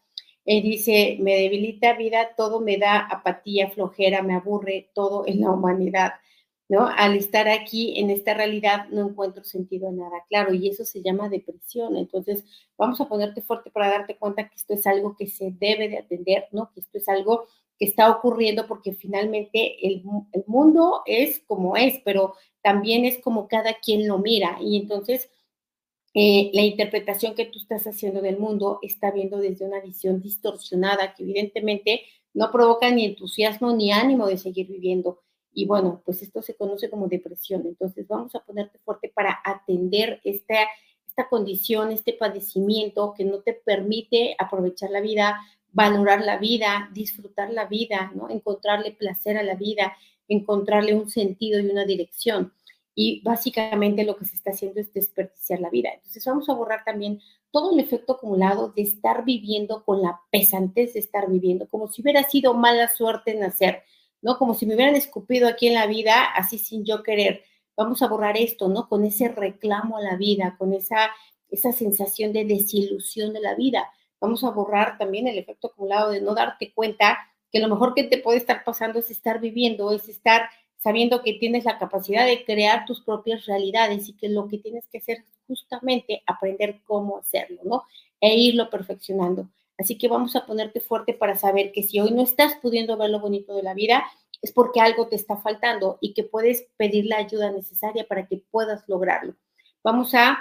Eh, 0.46 0.62
dice, 0.62 1.18
me 1.20 1.34
debilita 1.36 1.94
vida, 1.94 2.30
todo 2.36 2.60
me 2.60 2.78
da 2.78 3.00
apatía, 3.00 3.68
flojera, 3.70 4.22
me 4.22 4.34
aburre 4.34 4.90
todo 4.94 5.26
en 5.26 5.40
la 5.40 5.50
humanidad, 5.50 6.12
¿no? 6.68 6.86
Al 6.86 7.16
estar 7.16 7.48
aquí 7.48 7.98
en 7.98 8.10
esta 8.10 8.32
realidad 8.34 8.86
no 8.90 9.08
encuentro 9.08 9.42
sentido 9.44 9.88
en 9.88 9.98
nada, 9.98 10.24
claro, 10.28 10.54
y 10.54 10.68
eso 10.68 10.84
se 10.84 11.02
llama 11.02 11.28
depresión. 11.28 11.96
Entonces, 11.96 12.44
vamos 12.78 13.00
a 13.00 13.08
ponerte 13.08 13.42
fuerte 13.42 13.70
para 13.70 13.88
darte 13.90 14.16
cuenta 14.16 14.48
que 14.48 14.54
esto 14.56 14.74
es 14.74 14.86
algo 14.86 15.16
que 15.16 15.26
se 15.26 15.50
debe 15.50 15.88
de 15.88 15.98
atender, 15.98 16.46
¿no? 16.52 16.70
Que 16.72 16.80
esto 16.80 16.98
es 16.98 17.08
algo 17.08 17.46
que 17.78 17.86
está 17.86 18.10
ocurriendo 18.10 18.66
porque 18.68 18.92
finalmente 18.92 19.84
el, 19.86 20.02
el 20.32 20.44
mundo 20.46 21.02
es 21.06 21.40
como 21.40 21.76
es, 21.76 22.00
pero 22.04 22.34
también 22.62 23.04
es 23.04 23.18
como 23.18 23.48
cada 23.48 23.74
quien 23.74 24.06
lo 24.08 24.18
mira. 24.18 24.58
Y 24.60 24.76
entonces, 24.78 25.28
eh, 26.18 26.50
la 26.54 26.62
interpretación 26.62 27.34
que 27.34 27.44
tú 27.44 27.58
estás 27.58 27.86
haciendo 27.86 28.22
del 28.22 28.38
mundo 28.38 28.78
está 28.80 29.10
viendo 29.10 29.36
desde 29.36 29.66
una 29.66 29.80
visión 29.80 30.22
distorsionada 30.22 31.12
que 31.14 31.24
evidentemente 31.24 32.04
no 32.32 32.50
provoca 32.50 32.90
ni 32.90 33.04
entusiasmo 33.04 33.74
ni 33.74 33.92
ánimo 33.92 34.26
de 34.26 34.38
seguir 34.38 34.66
viviendo. 34.66 35.20
Y 35.52 35.66
bueno, 35.66 36.00
pues 36.06 36.22
esto 36.22 36.40
se 36.40 36.54
conoce 36.54 36.88
como 36.88 37.06
depresión. 37.06 37.66
Entonces 37.66 38.08
vamos 38.08 38.34
a 38.34 38.40
ponerte 38.40 38.78
fuerte 38.78 39.12
para 39.14 39.42
atender 39.44 40.22
esta, 40.24 40.54
esta 41.06 41.28
condición, 41.28 41.92
este 41.92 42.14
padecimiento 42.14 43.12
que 43.14 43.26
no 43.26 43.40
te 43.40 43.52
permite 43.52 44.36
aprovechar 44.38 44.88
la 44.88 45.02
vida, 45.02 45.38
valorar 45.72 46.24
la 46.24 46.38
vida, 46.38 46.88
disfrutar 46.94 47.52
la 47.52 47.66
vida, 47.66 48.10
¿no? 48.14 48.30
Encontrarle 48.30 48.92
placer 48.92 49.36
a 49.36 49.42
la 49.42 49.54
vida, 49.54 49.94
encontrarle 50.28 50.94
un 50.94 51.10
sentido 51.10 51.60
y 51.60 51.66
una 51.66 51.84
dirección 51.84 52.54
y 52.98 53.20
básicamente 53.22 54.04
lo 54.04 54.16
que 54.16 54.24
se 54.24 54.36
está 54.36 54.52
haciendo 54.52 54.80
es 54.80 54.90
desperdiciar 54.94 55.60
la 55.60 55.68
vida. 55.68 55.90
Entonces 55.92 56.24
vamos 56.24 56.48
a 56.48 56.54
borrar 56.54 56.82
también 56.82 57.20
todo 57.50 57.74
el 57.74 57.78
efecto 57.78 58.14
acumulado 58.14 58.72
de 58.74 58.82
estar 58.82 59.22
viviendo 59.22 59.84
con 59.84 60.00
la 60.00 60.18
pesantez 60.32 60.94
de 60.94 61.00
estar 61.00 61.30
viviendo, 61.30 61.68
como 61.68 61.88
si 61.88 62.00
hubiera 62.00 62.22
sido 62.22 62.54
mala 62.54 62.88
suerte 62.88 63.34
nacer, 63.34 63.82
¿no? 64.22 64.38
Como 64.38 64.54
si 64.54 64.64
me 64.64 64.74
hubieran 64.74 64.96
escupido 64.96 65.46
aquí 65.46 65.68
en 65.68 65.74
la 65.74 65.86
vida, 65.86 66.24
así 66.24 66.56
sin 66.56 66.86
yo 66.86 67.02
querer. 67.02 67.44
Vamos 67.76 68.00
a 68.00 68.08
borrar 68.08 68.38
esto, 68.38 68.68
¿no? 68.68 68.88
Con 68.88 69.04
ese 69.04 69.28
reclamo 69.28 69.98
a 69.98 70.02
la 70.02 70.16
vida, 70.16 70.56
con 70.58 70.72
esa, 70.72 71.10
esa 71.50 71.72
sensación 71.72 72.32
de 72.32 72.46
desilusión 72.46 73.34
de 73.34 73.40
la 73.40 73.54
vida. 73.54 73.92
Vamos 74.22 74.42
a 74.42 74.50
borrar 74.50 74.96
también 74.96 75.28
el 75.28 75.36
efecto 75.36 75.66
acumulado 75.66 76.12
de 76.12 76.22
no 76.22 76.34
darte 76.34 76.72
cuenta 76.72 77.18
que 77.52 77.60
lo 77.60 77.68
mejor 77.68 77.92
que 77.92 78.04
te 78.04 78.18
puede 78.18 78.38
estar 78.38 78.64
pasando 78.64 78.98
es 78.98 79.10
estar 79.10 79.38
viviendo, 79.38 79.92
es 79.92 80.08
estar 80.08 80.48
sabiendo 80.86 81.20
que 81.24 81.32
tienes 81.32 81.64
la 81.64 81.78
capacidad 81.78 82.24
de 82.24 82.44
crear 82.44 82.84
tus 82.86 83.00
propias 83.00 83.44
realidades 83.46 84.08
y 84.08 84.12
que 84.12 84.28
lo 84.28 84.46
que 84.46 84.58
tienes 84.58 84.86
que 84.86 84.98
hacer 84.98 85.18
es 85.18 85.40
justamente 85.48 86.22
aprender 86.28 86.78
cómo 86.84 87.18
hacerlo, 87.18 87.60
¿no? 87.64 87.82
E 88.20 88.36
irlo 88.36 88.70
perfeccionando. 88.70 89.48
Así 89.76 89.98
que 89.98 90.06
vamos 90.06 90.36
a 90.36 90.46
ponerte 90.46 90.78
fuerte 90.78 91.12
para 91.12 91.34
saber 91.34 91.72
que 91.72 91.82
si 91.82 91.98
hoy 91.98 92.12
no 92.12 92.22
estás 92.22 92.54
pudiendo 92.62 92.96
ver 92.96 93.10
lo 93.10 93.18
bonito 93.18 93.56
de 93.56 93.64
la 93.64 93.74
vida, 93.74 94.04
es 94.40 94.52
porque 94.52 94.80
algo 94.80 95.08
te 95.08 95.16
está 95.16 95.36
faltando 95.36 95.98
y 96.00 96.14
que 96.14 96.22
puedes 96.22 96.68
pedir 96.76 97.06
la 97.06 97.16
ayuda 97.16 97.50
necesaria 97.50 98.06
para 98.06 98.28
que 98.28 98.44
puedas 98.52 98.84
lograrlo. 98.86 99.34
Vamos 99.82 100.14
a 100.14 100.38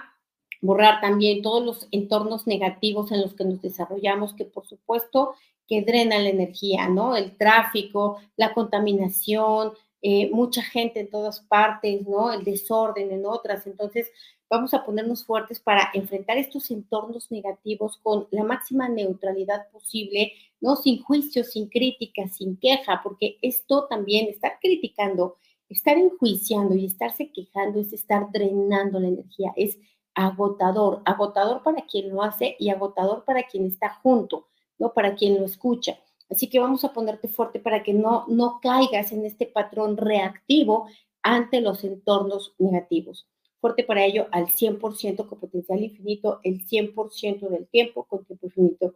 borrar 0.61 1.01
también 1.01 1.41
todos 1.41 1.65
los 1.65 1.87
entornos 1.89 2.45
negativos 2.45 3.11
en 3.11 3.21
los 3.21 3.33
que 3.33 3.45
nos 3.45 3.63
desarrollamos, 3.63 4.35
que 4.35 4.45
por 4.45 4.67
supuesto 4.67 5.33
que 5.67 5.81
drenan 5.81 6.23
la 6.23 6.29
energía, 6.29 6.87
¿no? 6.87 7.15
El 7.15 7.35
tráfico, 7.35 8.19
la 8.37 8.53
contaminación, 8.53 9.73
eh, 10.07 10.29
mucha 10.31 10.61
gente 10.61 10.99
en 10.99 11.09
todas 11.09 11.39
partes, 11.41 12.07
¿no? 12.07 12.31
El 12.31 12.43
desorden 12.43 13.11
en 13.11 13.25
otras. 13.25 13.65
Entonces, 13.65 14.11
vamos 14.47 14.75
a 14.75 14.85
ponernos 14.85 15.25
fuertes 15.25 15.59
para 15.59 15.89
enfrentar 15.95 16.37
estos 16.37 16.69
entornos 16.69 17.31
negativos 17.31 17.97
con 18.03 18.27
la 18.29 18.43
máxima 18.43 18.87
neutralidad 18.87 19.67
posible, 19.71 20.33
¿no? 20.61 20.75
Sin 20.75 21.01
juicio, 21.01 21.43
sin 21.43 21.69
crítica, 21.69 22.27
sin 22.27 22.55
queja, 22.57 23.01
porque 23.03 23.39
esto 23.41 23.87
también, 23.89 24.27
estar 24.27 24.59
criticando, 24.61 25.37
estar 25.69 25.97
enjuiciando 25.97 26.75
y 26.75 26.85
estarse 26.85 27.31
quejando 27.31 27.79
es 27.79 27.91
estar 27.91 28.31
drenando 28.31 28.99
la 28.99 29.07
energía, 29.07 29.53
es 29.55 29.79
agotador, 30.13 31.01
agotador 31.05 31.63
para 31.63 31.81
quien 31.87 32.11
lo 32.11 32.21
hace 32.21 32.55
y 32.59 32.69
agotador 32.69 33.25
para 33.25 33.47
quien 33.47 33.65
está 33.65 33.95
junto, 34.03 34.49
¿no? 34.77 34.93
Para 34.93 35.15
quien 35.15 35.39
lo 35.39 35.45
escucha. 35.45 35.97
Así 36.29 36.49
que 36.49 36.59
vamos 36.59 36.83
a 36.83 36.93
ponerte 36.93 37.27
fuerte 37.27 37.59
para 37.59 37.83
que 37.83 37.93
no, 37.93 38.25
no 38.27 38.59
caigas 38.61 39.11
en 39.11 39.25
este 39.25 39.45
patrón 39.45 39.97
reactivo 39.97 40.87
ante 41.21 41.61
los 41.61 41.83
entornos 41.83 42.53
negativos. 42.57 43.27
Fuerte 43.59 43.83
para 43.83 44.05
ello 44.05 44.27
al 44.31 44.47
100% 44.47 45.27
con 45.27 45.39
potencial 45.39 45.83
infinito, 45.83 46.39
el 46.43 46.65
100% 46.65 47.49
del 47.49 47.67
tiempo 47.67 48.05
con 48.05 48.25
tiempo 48.25 48.47
infinito. 48.47 48.95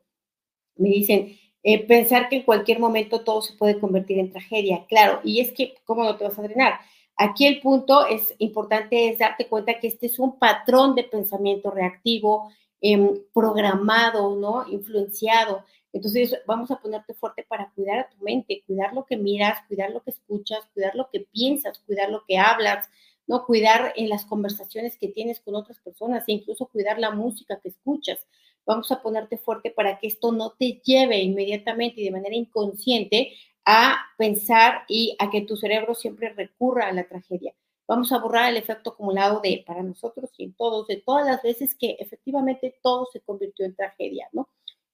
Me 0.75 0.89
dicen, 0.89 1.37
eh, 1.63 1.85
pensar 1.85 2.29
que 2.29 2.37
en 2.37 2.43
cualquier 2.43 2.79
momento 2.79 3.21
todo 3.21 3.41
se 3.41 3.53
puede 3.53 3.79
convertir 3.79 4.19
en 4.19 4.31
tragedia. 4.31 4.85
Claro, 4.87 5.21
y 5.23 5.39
es 5.39 5.51
que, 5.51 5.75
¿cómo 5.85 6.03
no 6.03 6.15
te 6.17 6.23
vas 6.23 6.37
a 6.39 6.43
drenar? 6.43 6.79
Aquí 7.17 7.45
el 7.45 7.59
punto 7.59 8.05
es 8.05 8.33
importante 8.37 9.09
es 9.09 9.17
darte 9.17 9.47
cuenta 9.47 9.79
que 9.79 9.87
este 9.87 10.05
es 10.05 10.19
un 10.19 10.39
patrón 10.39 10.95
de 10.95 11.03
pensamiento 11.03 11.69
reactivo, 11.69 12.49
em, 12.79 13.09
programado, 13.33 14.35
¿no? 14.37 14.65
Influenciado 14.69 15.65
Entonces, 15.91 16.37
vamos 16.45 16.69
a 16.71 16.79
ponerte 16.79 17.13
fuerte 17.13 17.43
para 17.47 17.71
cuidar 17.71 17.99
a 17.99 18.09
tu 18.09 18.17
mente, 18.23 18.63
cuidar 18.67 18.93
lo 18.93 19.05
que 19.05 19.17
miras, 19.17 19.59
cuidar 19.67 19.91
lo 19.91 20.03
que 20.03 20.11
escuchas, 20.11 20.59
cuidar 20.73 20.95
lo 20.95 21.09
que 21.09 21.21
piensas, 21.31 21.79
cuidar 21.79 22.09
lo 22.09 22.23
que 22.25 22.37
hablas, 22.37 22.89
¿no? 23.27 23.45
Cuidar 23.45 23.93
en 23.95 24.09
las 24.09 24.25
conversaciones 24.25 24.97
que 24.97 25.07
tienes 25.07 25.39
con 25.39 25.55
otras 25.55 25.79
personas 25.79 26.23
e 26.27 26.33
incluso 26.33 26.67
cuidar 26.67 26.99
la 26.99 27.11
música 27.11 27.59
que 27.59 27.69
escuchas. 27.69 28.19
Vamos 28.65 28.91
a 28.91 29.01
ponerte 29.01 29.37
fuerte 29.37 29.71
para 29.71 29.97
que 29.97 30.07
esto 30.07 30.31
no 30.31 30.51
te 30.51 30.81
lleve 30.83 31.19
inmediatamente 31.21 32.01
y 32.01 32.05
de 32.05 32.11
manera 32.11 32.35
inconsciente 32.35 33.33
a 33.65 33.97
pensar 34.17 34.83
y 34.87 35.15
a 35.19 35.29
que 35.29 35.41
tu 35.41 35.57
cerebro 35.57 35.95
siempre 35.95 36.29
recurra 36.33 36.87
a 36.87 36.93
la 36.93 37.07
tragedia. 37.07 37.53
Vamos 37.87 38.11
a 38.11 38.19
borrar 38.19 38.51
el 38.51 38.57
efecto 38.57 38.91
acumulado 38.91 39.41
de 39.41 39.63
para 39.65 39.81
nosotros 39.81 40.29
y 40.37 40.43
en 40.43 40.53
todos, 40.53 40.85
de 40.87 40.97
todas 40.97 41.25
las 41.25 41.41
veces 41.41 41.73
que 41.73 41.97
efectivamente 41.99 42.79
todo 42.83 43.07
se 43.11 43.19
convirtió 43.21 43.65
en 43.65 43.75
tragedia, 43.75 44.29
¿no? 44.31 44.47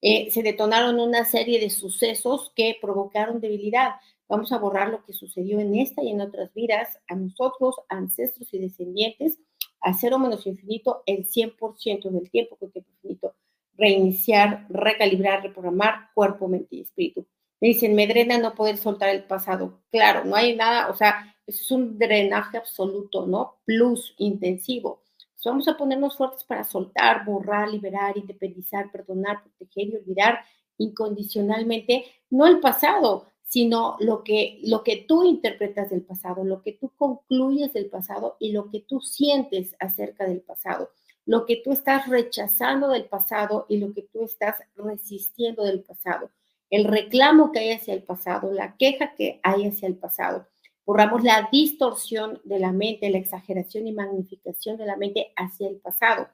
Eh, 0.08 0.30
se 0.30 0.44
detonaron 0.44 1.00
una 1.00 1.26
serie 1.26 1.60
de 1.60 1.72
sucesos 1.72 2.54
que 2.56 2.78
provocaron 2.80 3.42
debilidad. 3.42 3.96
Vamos 4.30 4.52
a 4.52 4.60
borrar 4.60 4.90
lo 4.90 5.04
que 5.04 5.14
sucedió 5.14 5.60
en 5.60 5.74
esta 5.74 6.04
y 6.04 6.12
en 6.12 6.22
otras 6.22 6.54
vidas, 6.54 7.00
a 7.08 7.16
nosotros, 7.16 7.78
ancestros 7.90 8.54
y 8.54 8.60
descendientes, 8.60 9.40
a 9.82 9.96
cero 9.96 10.20
menos 10.20 10.46
infinito 10.46 11.02
el 11.08 11.26
100% 11.26 12.12
del 12.12 12.30
tiempo 12.30 12.56
con 12.56 12.70
tiempo 12.70 12.92
infinito. 12.92 13.34
Reiniciar, 13.74 14.68
recalibrar, 14.70 15.42
reprogramar 15.42 16.12
cuerpo, 16.14 16.48
mente 16.48 16.76
y 16.76 16.82
espíritu. 16.82 17.26
Me 17.60 17.70
dicen, 17.70 17.96
me 17.96 18.06
drena 18.06 18.38
no 18.38 18.54
poder 18.54 18.78
soltar 18.78 19.10
el 19.10 19.24
pasado. 19.24 19.82
Claro, 19.90 20.24
no 20.24 20.36
hay 20.36 20.56
nada, 20.56 20.92
o 20.92 20.96
sea, 20.96 21.36
es 21.48 21.72
un 21.72 21.98
drenaje 21.98 22.58
absoluto, 22.58 23.26
¿no? 23.26 23.56
Plus, 23.66 24.14
intensivo 24.20 25.02
vamos 25.50 25.68
a 25.68 25.78
ponernos 25.78 26.18
fuertes 26.18 26.44
para 26.44 26.64
soltar, 26.64 27.26
borrar, 27.26 27.70
liberar, 27.70 28.18
independizar, 28.18 28.92
perdonar, 28.92 29.44
proteger 29.44 29.90
y 29.90 29.96
olvidar 29.98 30.40
incondicionalmente, 30.78 32.06
no 32.30 32.48
el 32.48 32.60
pasado, 32.60 33.28
sino 33.44 33.96
lo 34.00 34.24
que, 34.24 34.60
lo 34.64 34.84
que 34.84 35.06
tú 35.08 35.24
interpretas 35.24 35.90
del 35.90 36.02
pasado, 36.02 36.44
lo 36.44 36.62
que 36.62 36.74
tú 36.74 36.92
concluyes 36.98 37.74
del 37.74 37.88
pasado 37.88 38.36
y 38.40 38.52
lo 38.52 38.70
que 38.70 38.82
tú 38.82 39.00
sientes 39.00 39.76
acerca 39.80 40.26
del 40.26 40.42
pasado, 40.42 40.92
lo 41.26 41.46
que 41.46 41.62
tú 41.64 41.72
estás 41.72 42.08
rechazando 42.10 42.90
del 42.90 43.06
pasado 43.06 43.66
y 43.70 43.78
lo 43.78 43.94
que 43.94 44.02
tú 44.02 44.24
estás 44.24 44.58
resistiendo 44.76 45.64
del 45.64 45.84
pasado, 45.84 46.32
el 46.70 46.86
reclamo 46.86 47.52
que 47.52 47.60
hay 47.60 47.72
hacia 47.72 47.94
el 47.94 48.04
pasado, 48.04 48.52
la 48.52 48.76
queja 48.76 49.16
que 49.16 49.40
hay 49.44 49.68
hacia 49.68 49.88
el 49.88 49.96
pasado 49.96 50.48
borramos 50.86 51.24
la 51.24 51.50
distorsión 51.52 52.40
de 52.44 52.60
la 52.60 52.72
mente, 52.72 53.10
la 53.10 53.18
exageración 53.18 53.88
y 53.88 53.92
magnificación 53.92 54.78
de 54.78 54.86
la 54.86 54.98
mente 54.98 55.34
hacia 55.36 55.68
el 55.68 55.78
pasado 55.78 56.28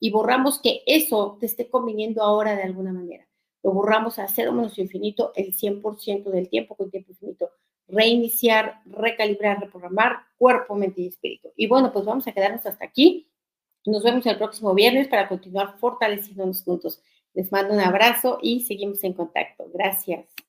y 0.00 0.10
borramos 0.10 0.60
que 0.60 0.82
eso 0.86 1.36
te 1.40 1.46
esté 1.46 1.68
conviniendo 1.68 2.22
ahora 2.22 2.56
de 2.56 2.62
alguna 2.62 2.92
manera. 2.92 3.26
Lo 3.62 3.72
borramos 3.72 4.18
a 4.18 4.28
cero 4.28 4.52
menos 4.52 4.78
infinito 4.78 5.32
el 5.34 5.54
100% 5.54 6.30
del 6.30 6.48
tiempo 6.48 6.76
con 6.76 6.90
tiempo 6.90 7.12
infinito. 7.12 7.50
Reiniciar, 7.88 8.82
recalibrar, 8.86 9.60
reprogramar 9.60 10.18
cuerpo, 10.36 10.74
mente 10.74 11.02
y 11.02 11.08
espíritu. 11.08 11.50
Y 11.56 11.66
bueno, 11.66 11.92
pues 11.92 12.04
vamos 12.04 12.26
a 12.26 12.32
quedarnos 12.32 12.64
hasta 12.66 12.84
aquí. 12.84 13.28
Nos 13.84 14.04
vemos 14.04 14.26
el 14.26 14.36
próximo 14.36 14.74
viernes 14.74 15.08
para 15.08 15.28
continuar 15.28 15.78
fortaleciéndonos 15.78 16.62
juntos. 16.62 17.02
Les 17.34 17.50
mando 17.50 17.74
un 17.74 17.80
abrazo 17.80 18.38
y 18.42 18.60
seguimos 18.60 19.02
en 19.04 19.14
contacto. 19.14 19.68
Gracias. 19.72 20.47